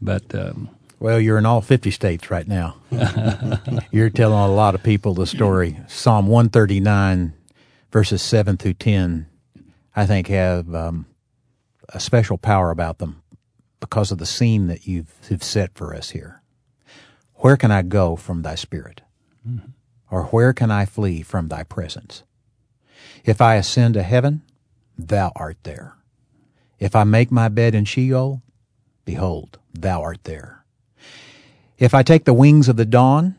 But 0.00 0.34
um, 0.34 0.70
well, 0.98 1.20
you're 1.20 1.38
in 1.38 1.46
all 1.46 1.60
50 1.60 1.90
states 1.90 2.30
right 2.30 2.48
now. 2.48 2.76
you're 3.92 4.10
telling 4.10 4.38
a 4.38 4.52
lot 4.52 4.74
of 4.74 4.82
people 4.82 5.12
the 5.12 5.26
story. 5.26 5.78
Psalm 5.88 6.26
139, 6.26 7.34
verses 7.92 8.22
7 8.22 8.56
through 8.56 8.74
10, 8.74 9.26
I 9.94 10.06
think 10.06 10.28
have 10.28 10.74
um, 10.74 11.04
a 11.90 12.00
special 12.00 12.38
power 12.38 12.70
about 12.70 12.96
them 12.98 13.22
because 13.80 14.10
of 14.10 14.18
the 14.18 14.26
scene 14.26 14.66
that 14.66 14.86
you've, 14.86 15.12
you've 15.28 15.44
set 15.44 15.74
for 15.74 15.94
us 15.94 16.10
here. 16.10 16.42
Where 17.36 17.56
can 17.56 17.70
I 17.70 17.82
go 17.82 18.16
from 18.16 18.42
thy 18.42 18.54
spirit? 18.54 19.02
Mm-hmm. 19.48 19.70
Or 20.10 20.24
where 20.24 20.52
can 20.52 20.70
I 20.70 20.84
flee 20.84 21.22
from 21.22 21.48
thy 21.48 21.62
presence? 21.62 22.22
If 23.24 23.40
I 23.40 23.56
ascend 23.56 23.94
to 23.94 24.02
heaven, 24.02 24.42
thou 24.96 25.32
art 25.36 25.58
there. 25.62 25.94
If 26.78 26.96
I 26.96 27.04
make 27.04 27.30
my 27.30 27.48
bed 27.48 27.74
in 27.74 27.84
Sheol, 27.84 28.42
behold, 29.04 29.58
thou 29.72 30.02
art 30.02 30.24
there. 30.24 30.64
If 31.78 31.94
I 31.94 32.02
take 32.02 32.24
the 32.24 32.34
wings 32.34 32.68
of 32.68 32.76
the 32.76 32.84
dawn, 32.84 33.36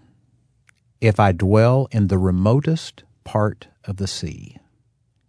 if 1.02 1.20
I 1.20 1.32
dwell 1.32 1.88
in 1.92 2.08
the 2.08 2.18
remotest 2.18 3.04
part 3.24 3.68
of 3.86 3.98
the 3.98 4.08
sea, 4.08 4.58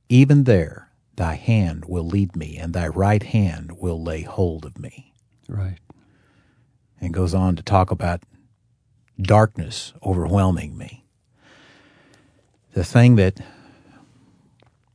even 0.09 0.44
there 0.44 0.89
Thy 1.20 1.35
hand 1.35 1.85
will 1.85 2.06
lead 2.06 2.35
me, 2.35 2.56
and 2.56 2.72
thy 2.72 2.88
right 2.88 3.22
hand 3.22 3.72
will 3.78 4.02
lay 4.02 4.22
hold 4.22 4.64
of 4.64 4.78
me. 4.78 5.12
Right. 5.50 5.76
And 6.98 7.12
goes 7.12 7.35
on 7.35 7.56
to 7.56 7.62
talk 7.62 7.90
about 7.90 8.22
darkness 9.20 9.92
overwhelming 10.02 10.78
me. 10.78 11.04
The 12.72 12.85
thing 12.85 13.16
that, 13.16 13.42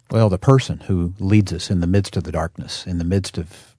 well, 0.09 0.29
the 0.29 0.39
person 0.39 0.79
who 0.79 1.13
leads 1.19 1.53
us 1.53 1.69
in 1.69 1.79
the 1.79 1.85
midst 1.85 2.17
of 2.17 2.23
the 2.23 2.31
darkness, 2.31 2.87
in 2.87 2.97
the 2.97 3.03
midst 3.03 3.37
of 3.37 3.75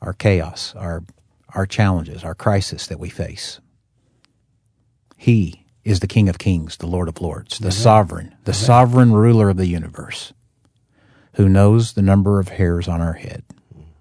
our 0.00 0.14
chaos, 0.14 0.74
our, 0.74 1.04
our 1.50 1.66
challenges, 1.66 2.24
our 2.24 2.34
crisis 2.34 2.86
that 2.86 2.98
we 2.98 3.10
face, 3.10 3.60
he 5.18 5.66
is 5.84 6.00
the 6.00 6.06
King 6.06 6.30
of 6.30 6.38
Kings, 6.38 6.78
the 6.78 6.86
Lord 6.86 7.08
of 7.08 7.20
Lords, 7.20 7.58
the 7.58 7.72
sovereign, 7.72 8.34
the 8.44 8.54
sovereign 8.54 9.12
ruler 9.12 9.50
of 9.50 9.58
the 9.58 9.66
universe, 9.66 10.32
who 11.36 11.48
knows 11.48 11.92
the 11.92 12.02
number 12.02 12.40
of 12.40 12.48
hairs 12.48 12.88
on 12.88 13.00
our 13.00 13.14
head, 13.14 13.44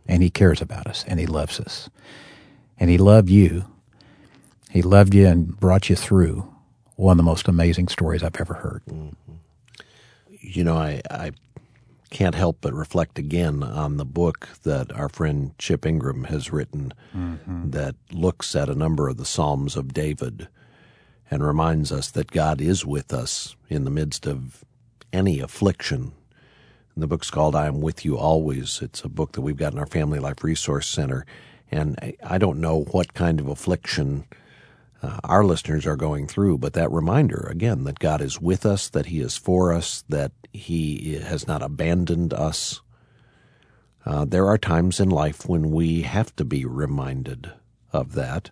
and 0.08 0.24
he 0.24 0.30
cares 0.30 0.62
about 0.62 0.88
us, 0.88 1.06
and 1.08 1.20
he 1.20 1.26
loves 1.26 1.60
us. 1.60 1.90
And 2.78 2.90
he 2.90 2.98
loved 2.98 3.30
you. 3.30 3.66
He 4.70 4.82
loved 4.82 5.14
you 5.14 5.28
and 5.28 5.58
brought 5.60 5.90
you 5.90 5.96
through 5.96 6.54
one 6.96 7.14
of 7.14 7.18
the 7.18 7.24
most 7.24 7.48
amazing 7.48 7.88
stories 7.88 8.24
I've 8.24 8.40
ever 8.40 8.56
heard. 8.56 8.82
You 10.30 10.64
know, 10.64 10.78
I, 10.78 11.02
I 11.10 11.32
can't 12.10 12.36
help 12.36 12.60
but 12.62 12.74
reflect 12.74 13.20
again 13.20 13.64
on 13.64 13.98
the 13.98 14.06
book 14.06 14.48
that 14.64 14.92
our 14.94 15.10
friend 15.10 15.52
Chip 15.58 15.86
Ingram 15.86 16.26
has 16.26 16.52
written 16.52 16.94
mm-hmm. 17.16 17.72
that 17.72 17.96
looks 18.12 18.56
at 18.56 18.70
a 18.70 18.76
number 18.76 19.10
of 19.10 19.18
the 19.18 19.26
Psalms 19.26 19.76
of 19.76 19.94
David 19.94 20.48
and 21.30 21.46
reminds 21.46 21.92
us 21.92 22.12
that 22.12 22.32
God 22.32 22.62
is 22.62 22.86
with 22.86 23.14
us 23.14 23.56
in 23.70 23.84
the 23.84 23.92
midst 23.92 24.28
of 24.28 24.64
any 25.12 25.40
affliction. 25.40 26.14
And 26.96 27.04
the 27.04 27.08
book's 27.08 27.30
called 27.30 27.56
I 27.56 27.68
Am 27.68 27.82
With 27.82 28.06
You 28.06 28.18
Always. 28.18 28.82
It's 28.82 29.04
a 29.04 29.10
book 29.10 29.34
that 29.34 29.42
we've 29.42 29.58
got 29.58 29.74
in 29.74 29.80
our 29.80 29.86
Family 29.86 30.18
Life 30.18 30.46
Resource 30.46 30.88
Center. 30.88 31.26
And 31.70 32.00
I, 32.02 32.16
I 32.24 32.38
don't 32.38 32.62
know 32.62 32.86
what 32.92 33.14
kind 33.14 33.42
of 33.42 33.50
affliction 33.50 34.24
uh, 35.04 35.20
our 35.26 35.44
listeners 35.44 35.86
are 35.86 35.98
going 35.98 36.26
through, 36.26 36.58
but 36.60 36.72
that 36.74 36.90
reminder 36.90 37.48
again 37.52 37.84
that 37.84 38.00
God 38.00 38.22
is 38.22 38.40
with 38.40 38.66
us, 38.66 38.88
that 38.90 39.08
He 39.08 39.20
is 39.20 39.36
for 39.36 39.74
us, 39.74 40.06
that 40.08 40.32
He 40.54 41.16
has 41.16 41.46
not 41.46 41.62
abandoned 41.62 42.34
us. 42.34 42.80
Uh, 44.06 44.24
there 44.24 44.48
are 44.48 44.58
times 44.58 45.02
in 45.02 45.10
life 45.10 45.50
when 45.50 45.72
we 45.72 46.04
have 46.04 46.34
to 46.38 46.46
be 46.46 46.64
reminded 46.64 47.52
of 47.92 48.14
that. 48.14 48.52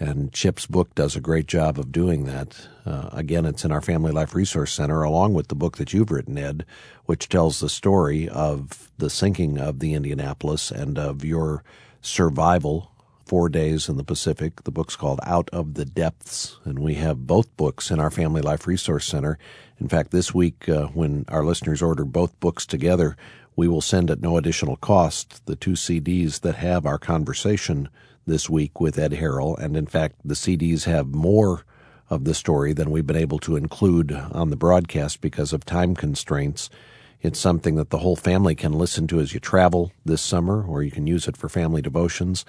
And 0.00 0.32
Chip's 0.32 0.66
book 0.66 0.94
does 0.94 1.14
a 1.14 1.20
great 1.20 1.46
job 1.46 1.78
of 1.78 1.92
doing 1.92 2.24
that. 2.24 2.68
Uh, 2.84 3.10
again, 3.12 3.46
it's 3.46 3.64
in 3.64 3.70
our 3.70 3.80
Family 3.80 4.10
Life 4.10 4.34
Resource 4.34 4.72
Center, 4.72 5.02
along 5.02 5.34
with 5.34 5.48
the 5.48 5.54
book 5.54 5.76
that 5.76 5.92
you've 5.92 6.10
written, 6.10 6.36
Ed, 6.36 6.64
which 7.06 7.28
tells 7.28 7.60
the 7.60 7.68
story 7.68 8.28
of 8.28 8.90
the 8.98 9.10
sinking 9.10 9.58
of 9.58 9.78
the 9.78 9.94
Indianapolis 9.94 10.70
and 10.70 10.98
of 10.98 11.24
your 11.24 11.62
survival 12.00 12.90
four 13.24 13.48
days 13.48 13.88
in 13.88 13.96
the 13.96 14.04
Pacific. 14.04 14.64
The 14.64 14.70
book's 14.70 14.96
called 14.96 15.20
Out 15.24 15.48
of 15.52 15.74
the 15.74 15.84
Depths, 15.84 16.58
and 16.64 16.80
we 16.80 16.94
have 16.94 17.26
both 17.26 17.56
books 17.56 17.90
in 17.90 18.00
our 18.00 18.10
Family 18.10 18.42
Life 18.42 18.66
Resource 18.66 19.06
Center. 19.06 19.38
In 19.78 19.88
fact, 19.88 20.10
this 20.10 20.34
week, 20.34 20.68
uh, 20.68 20.86
when 20.88 21.24
our 21.28 21.44
listeners 21.44 21.80
order 21.80 22.04
both 22.04 22.38
books 22.40 22.66
together, 22.66 23.16
we 23.56 23.68
will 23.68 23.80
send 23.80 24.10
at 24.10 24.20
no 24.20 24.36
additional 24.36 24.76
cost 24.76 25.46
the 25.46 25.56
two 25.56 25.72
CDs 25.72 26.40
that 26.40 26.56
have 26.56 26.84
our 26.84 26.98
conversation 26.98 27.88
this 28.26 28.48
week 28.48 28.80
with 28.80 28.98
Ed 28.98 29.12
Harrell. 29.12 29.58
And 29.58 29.76
in 29.76 29.86
fact, 29.86 30.16
the 30.24 30.34
CDs 30.34 30.84
have 30.84 31.08
more 31.08 31.64
of 32.10 32.24
the 32.24 32.34
story 32.34 32.72
than 32.72 32.90
we've 32.90 33.06
been 33.06 33.16
able 33.16 33.38
to 33.40 33.56
include 33.56 34.12
on 34.12 34.50
the 34.50 34.56
broadcast 34.56 35.20
because 35.20 35.52
of 35.52 35.64
time 35.64 35.94
constraints. 35.94 36.68
It's 37.22 37.38
something 37.38 37.76
that 37.76 37.90
the 37.90 37.98
whole 37.98 38.16
family 38.16 38.54
can 38.54 38.72
listen 38.72 39.06
to 39.08 39.20
as 39.20 39.32
you 39.32 39.40
travel 39.40 39.92
this 40.04 40.20
summer, 40.20 40.64
or 40.64 40.82
you 40.82 40.90
can 40.90 41.06
use 41.06 41.28
it 41.28 41.36
for 41.36 41.48
family 41.48 41.80
devotions. 41.80 42.44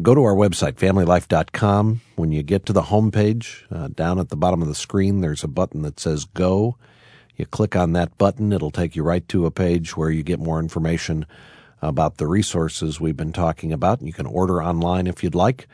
Go 0.00 0.14
to 0.14 0.22
our 0.22 0.34
website, 0.34 0.74
familylife.com. 0.74 2.00
When 2.16 2.32
you 2.32 2.42
get 2.42 2.64
to 2.66 2.72
the 2.72 2.82
homepage, 2.82 3.64
uh, 3.70 3.88
down 3.88 4.18
at 4.18 4.28
the 4.28 4.36
bottom 4.36 4.62
of 4.62 4.68
the 4.68 4.74
screen, 4.74 5.20
there's 5.20 5.44
a 5.44 5.48
button 5.48 5.82
that 5.82 5.98
says 5.98 6.24
Go. 6.24 6.76
You 7.36 7.46
click 7.46 7.74
on 7.74 7.92
that 7.94 8.16
button, 8.18 8.52
it'll 8.52 8.70
take 8.70 8.94
you 8.94 9.02
right 9.02 9.26
to 9.28 9.46
a 9.46 9.50
page 9.50 9.96
where 9.96 10.10
you 10.10 10.22
get 10.22 10.38
more 10.38 10.60
information 10.60 11.26
about 11.82 12.16
the 12.16 12.26
resources 12.26 13.00
we've 13.00 13.16
been 13.16 13.32
talking 13.32 13.72
about. 13.72 14.00
You 14.00 14.12
can 14.12 14.26
order 14.26 14.62
online 14.62 15.06
if 15.06 15.22
you'd 15.22 15.34
like. 15.34 15.66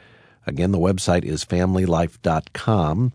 Again, 0.47 0.73
the 0.73 0.79
website 0.79 1.25
is 1.25 1.45
familylife.com 1.45 3.13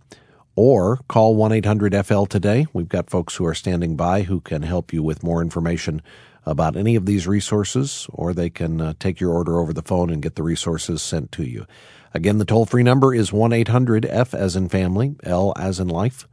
or 0.55 0.99
call 1.07 1.35
1 1.35 1.51
800 1.51 2.05
FL 2.05 2.25
today. 2.25 2.67
We've 2.71 2.87
got 2.87 3.09
folks 3.09 3.35
who 3.35 3.45
are 3.45 3.55
standing 3.55 3.95
by 3.95 4.21
who 4.21 4.39
can 4.39 4.61
help 4.61 4.93
you 4.93 5.01
with 5.01 5.23
more 5.23 5.41
information 5.41 6.01
about 6.45 6.75
any 6.75 6.95
of 6.95 7.05
these 7.05 7.25
resources, 7.25 8.07
or 8.11 8.33
they 8.33 8.49
can 8.49 8.81
uh, 8.81 8.93
take 8.99 9.19
your 9.19 9.31
order 9.31 9.59
over 9.59 9.73
the 9.73 9.81
phone 9.81 10.09
and 10.09 10.21
get 10.21 10.35
the 10.35 10.43
resources 10.43 11.01
sent 11.01 11.31
to 11.31 11.43
you. 11.43 11.65
Again, 12.13 12.37
the 12.37 12.45
toll 12.45 12.65
free 12.65 12.83
number 12.83 13.15
is 13.15 13.33
1 13.33 13.51
800 13.53 14.05
F 14.05 14.33
as 14.33 14.55
in 14.55 14.69
family, 14.69 15.15
L 15.23 15.53
as 15.57 15.79
in 15.79 15.87
life, 15.87 16.27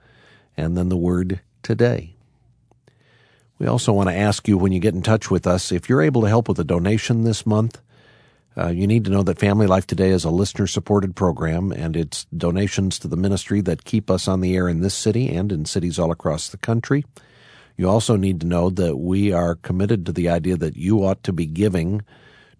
and 0.57 0.77
then 0.77 0.89
the 0.89 0.97
word 0.97 1.41
today. 1.63 2.17
We 3.61 3.67
also 3.67 3.93
want 3.93 4.09
to 4.09 4.17
ask 4.17 4.49
you 4.49 4.57
when 4.57 4.73
you 4.73 4.81
get 4.81 4.95
in 4.95 5.03
touch 5.03 5.31
with 5.31 5.47
us 5.47 5.71
if 5.71 5.87
you're 5.87 6.01
able 6.01 6.23
to 6.23 6.29
help 6.29 6.49
with 6.49 6.59
a 6.59 6.65
donation 6.65 7.25
this 7.25 7.45
month. 7.45 7.79
Uh, 8.57 8.69
you 8.69 8.87
need 8.87 9.05
to 9.05 9.11
know 9.11 9.23
that 9.23 9.39
Family 9.39 9.67
Life 9.67 9.87
Today 9.87 10.09
is 10.09 10.25
a 10.25 10.31
listener 10.31 10.67
supported 10.67 11.15
program, 11.15 11.71
and 11.71 11.95
it's 11.95 12.25
donations 12.35 12.99
to 13.01 13.09
the 13.09 13.19
ministry 13.19 13.61
that 13.61 13.85
keep 13.85 14.11
us 14.11 14.27
on 14.27 14.41
the 14.41 14.57
air 14.57 14.67
in 14.67 14.81
this 14.81 14.95
city 14.95 15.29
and 15.29 15.53
in 15.53 15.67
cities 15.67 15.99
all 15.99 16.11
across 16.11 16.49
the 16.49 16.57
country. 16.57 17.05
You 17.77 17.87
also 17.87 18.17
need 18.17 18.41
to 18.41 18.47
know 18.47 18.71
that 18.71 18.97
we 18.97 19.31
are 19.31 19.57
committed 19.57 20.07
to 20.07 20.13
the 20.13 20.31
idea 20.31 20.57
that 20.57 20.79
you 20.79 21.05
ought 21.05 21.23
to 21.25 21.33
be 21.33 21.45
giving 21.45 22.01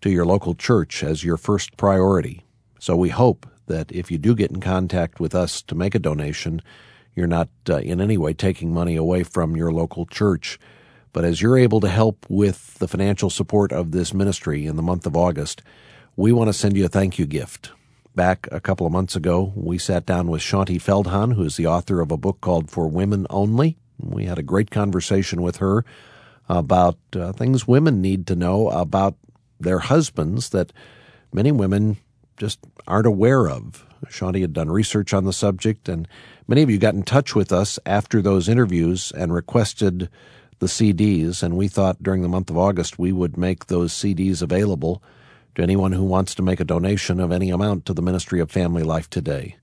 to 0.03 0.11
your 0.11 0.27
local 0.27 0.55
church 0.55 1.03
as 1.03 1.25
your 1.25 1.39
first 1.39 1.79
priority. 1.79 2.45
So 2.79 2.95
we 2.95 3.09
hope 3.09 3.47
that 3.69 3.91
if 3.91 4.11
you 4.11 4.19
do 4.19 4.35
get 4.35 4.51
in 4.51 4.61
contact 4.61 5.19
with 5.19 5.35
us 5.35 5.63
to 5.63 5.75
make 5.75 5.95
a 5.95 5.99
donation, 5.99 6.61
you're 7.15 7.27
not 7.27 7.49
uh, 7.71 7.79
in 7.79 8.03
any 8.03 8.19
way 8.19 8.35
taking 8.35 8.75
money 8.75 8.97
away 8.97 9.23
from 9.23 9.57
your 9.57 9.73
local 9.73 10.05
church. 10.05 10.59
But 11.13 11.25
as 11.25 11.43
you're 11.43 11.59
able 11.59 11.81
to 11.81 11.89
help 11.89 12.25
with 12.29 12.79
the 12.79 12.89
financial 12.89 13.31
support 13.31 13.73
of 13.73 13.91
this 13.91 14.15
ministry 14.15 14.67
in 14.67 14.77
the 14.77 14.83
month 14.83 15.07
of 15.07 15.17
August, 15.17 15.63
we 16.17 16.33
want 16.33 16.49
to 16.49 16.53
send 16.53 16.77
you 16.77 16.85
a 16.85 16.89
thank 16.89 17.19
you 17.19 17.27
gift. 17.27 17.73
Back 18.15 18.49
a 18.53 18.61
couple 18.61 18.87
of 18.87 18.93
months 18.93 19.17
ago, 19.17 19.53
we 19.57 19.79
sat 19.79 20.07
down 20.07 20.29
with 20.29 20.41
Shaunti 20.41 20.81
Feldhahn, 20.81 21.35
who 21.35 21.45
is 21.45 21.57
the 21.57 21.67
author 21.67 22.01
of 22.01 22.11
a 22.11 22.17
book 22.17 22.41
called 22.41 22.71
For 22.71 22.89
Women 22.89 23.27
Only. 23.31 23.79
We 23.99 24.27
had 24.27 24.39
a 24.39 24.43
great 24.43 24.71
conversation 24.71 25.43
with 25.43 25.57
her 25.57 25.85
about 26.49 26.99
uh, 27.15 27.33
things 27.33 27.69
women 27.69 28.01
need 28.01 28.27
to 28.27 28.37
know 28.37 28.69
about 28.69 29.17
their 29.61 29.79
husbands 29.79 30.51
that 30.51 30.73
many 31.33 31.53
women 31.53 31.99
just 32.37 32.59
aren't 32.89 33.07
aware 33.07 33.49
of. 33.49 33.87
Shaunti 34.07 34.41
had 34.41 34.53
done 34.53 34.71
research 34.71 35.13
on 35.13 35.25
the 35.25 35.33
subject, 35.33 35.89
and 35.89 36.09
many 36.49 36.63
of 36.63 36.71
you 36.71 36.79
got 36.79 36.95
in 36.95 37.03
touch 37.03 37.35
with 37.35 37.53
us 37.53 37.79
after 37.85 38.23
those 38.23 38.49
interviews 38.49 39.13
and 39.13 39.33
requested 39.33 40.09
the 40.61 40.67
CDs. 40.67 41.43
And 41.43 41.57
we 41.57 41.69
thought 41.69 42.03
during 42.03 42.23
the 42.23 42.29
month 42.29 42.49
of 42.49 42.57
August 42.57 42.99
we 42.99 43.13
would 43.13 43.37
make 43.37 43.67
those 43.67 43.93
CDs 43.93 44.41
available 44.41 45.03
to 45.57 45.63
anyone 45.63 45.93
who 45.93 46.05
wants 46.05 46.35
to 46.37 46.43
make 46.43 46.61
a 46.61 46.65
donation 46.65 47.19
of 47.19 47.33
any 47.33 47.51
amount 47.51 47.85
to 47.87 47.93
the 47.93 48.03
Ministry 48.03 48.41
of 48.41 48.51
Family 48.51 48.83
Life 48.83 49.11
today. 49.11 49.57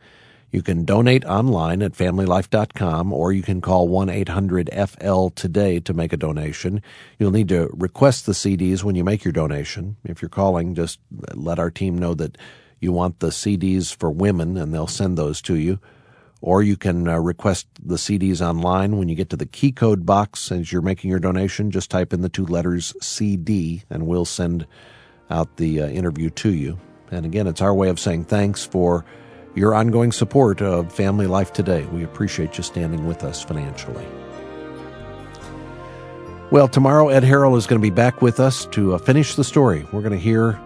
You 0.49 0.61
can 0.61 0.85
donate 0.85 1.25
online 1.25 1.81
at 1.81 1.91
familylife.com 1.91 3.11
or 3.11 3.33
you 3.33 3.41
can 3.41 3.59
call 3.59 3.87
1 3.87 4.09
800 4.09 4.69
FL 4.87 5.27
today 5.29 5.79
to 5.81 5.93
make 5.93 6.13
a 6.13 6.17
donation. 6.17 6.81
You'll 7.19 7.31
need 7.31 7.49
to 7.49 7.69
request 7.73 8.25
the 8.25 8.31
CDs 8.31 8.83
when 8.83 8.95
you 8.95 9.03
make 9.03 9.25
your 9.25 9.33
donation. 9.33 9.97
If 10.05 10.21
you're 10.21 10.29
calling, 10.29 10.73
just 10.73 10.99
let 11.33 11.59
our 11.59 11.69
team 11.69 11.97
know 11.97 12.13
that 12.15 12.37
you 12.79 12.91
want 12.91 13.19
the 13.19 13.29
CDs 13.29 13.93
for 13.93 14.09
women 14.09 14.55
and 14.57 14.73
they'll 14.73 14.87
send 14.87 15.17
those 15.17 15.41
to 15.43 15.55
you. 15.55 15.79
Or 16.41 16.61
you 16.61 16.77
can 16.77 17.07
uh, 17.07 17.17
request 17.17 17.67
the 17.83 17.95
CDs 17.95 18.41
online. 18.47 18.97
When 18.97 19.09
you 19.09 19.15
get 19.15 19.29
to 19.31 19.37
the 19.37 19.45
key 19.45 19.71
code 19.71 20.05
box 20.05 20.51
as 20.51 20.71
you're 20.71 20.81
making 20.81 21.09
your 21.09 21.19
donation, 21.19 21.71
just 21.71 21.89
type 21.89 22.13
in 22.13 22.21
the 22.21 22.29
two 22.29 22.45
letters 22.45 22.93
CD 23.01 23.83
and 23.89 24.05
we'll 24.05 24.25
send 24.25 24.67
out 25.29 25.57
the 25.57 25.81
uh, 25.81 25.87
interview 25.87 26.29
to 26.31 26.53
you. 26.53 26.79
And 27.11 27.25
again, 27.25 27.47
it's 27.47 27.61
our 27.61 27.73
way 27.73 27.89
of 27.89 27.99
saying 27.99 28.25
thanks 28.25 28.65
for 28.65 29.05
your 29.55 29.73
ongoing 29.73 30.11
support 30.11 30.61
of 30.61 30.93
Family 30.93 31.25
Life 31.25 31.53
Today. 31.53 31.85
We 31.85 32.03
appreciate 32.03 32.57
you 32.57 32.63
standing 32.63 33.07
with 33.07 33.23
us 33.23 33.43
financially. 33.43 34.05
Well, 36.51 36.67
tomorrow 36.67 37.09
Ed 37.09 37.23
Harrell 37.23 37.57
is 37.57 37.67
going 37.67 37.81
to 37.81 37.85
be 37.85 37.93
back 37.93 38.21
with 38.21 38.39
us 38.39 38.67
to 38.67 38.93
uh, 38.93 38.97
finish 38.99 39.35
the 39.35 39.43
story. 39.43 39.85
We're 39.91 40.01
going 40.01 40.13
to 40.13 40.19
hear 40.19 40.59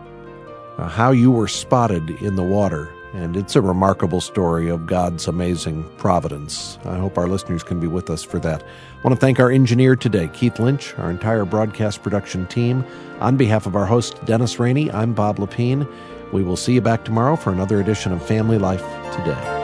uh, 0.77 0.87
how 0.87 1.11
you 1.11 1.31
were 1.31 1.47
spotted 1.47 2.09
in 2.21 2.35
the 2.35 2.43
water, 2.43 2.93
and 3.13 3.35
it's 3.35 3.55
a 3.55 3.61
remarkable 3.61 4.21
story 4.21 4.69
of 4.69 4.87
God's 4.87 5.27
amazing 5.27 5.83
providence. 5.97 6.77
I 6.85 6.97
hope 6.97 7.17
our 7.17 7.27
listeners 7.27 7.63
can 7.63 7.79
be 7.79 7.87
with 7.87 8.09
us 8.09 8.23
for 8.23 8.39
that. 8.39 8.63
I 8.63 9.01
want 9.03 9.13
to 9.15 9.19
thank 9.19 9.39
our 9.39 9.51
engineer 9.51 9.95
today, 9.95 10.29
Keith 10.29 10.59
Lynch, 10.59 10.97
our 10.97 11.11
entire 11.11 11.43
broadcast 11.43 12.03
production 12.03 12.47
team. 12.47 12.85
On 13.19 13.35
behalf 13.35 13.65
of 13.65 13.75
our 13.75 13.85
host, 13.85 14.23
Dennis 14.25 14.59
Rainey, 14.59 14.91
I'm 14.91 15.13
Bob 15.13 15.37
Lepine. 15.37 15.87
We 16.31 16.43
will 16.43 16.55
see 16.55 16.73
you 16.73 16.81
back 16.81 17.03
tomorrow 17.03 17.35
for 17.35 17.51
another 17.51 17.81
edition 17.81 18.13
of 18.13 18.25
Family 18.25 18.57
Life 18.57 18.83
Today. 19.11 19.57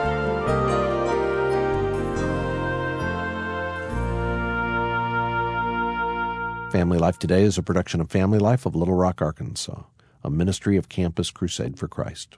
Family 6.70 6.98
Life 6.98 7.18
Today 7.18 7.44
is 7.44 7.56
a 7.56 7.62
production 7.62 8.02
of 8.02 8.10
Family 8.10 8.38
Life 8.38 8.66
of 8.66 8.76
Little 8.76 8.94
Rock, 8.94 9.22
Arkansas, 9.22 9.84
a 10.22 10.28
ministry 10.28 10.76
of 10.76 10.90
Campus 10.90 11.30
Crusade 11.30 11.78
for 11.78 11.88
Christ. 11.88 12.36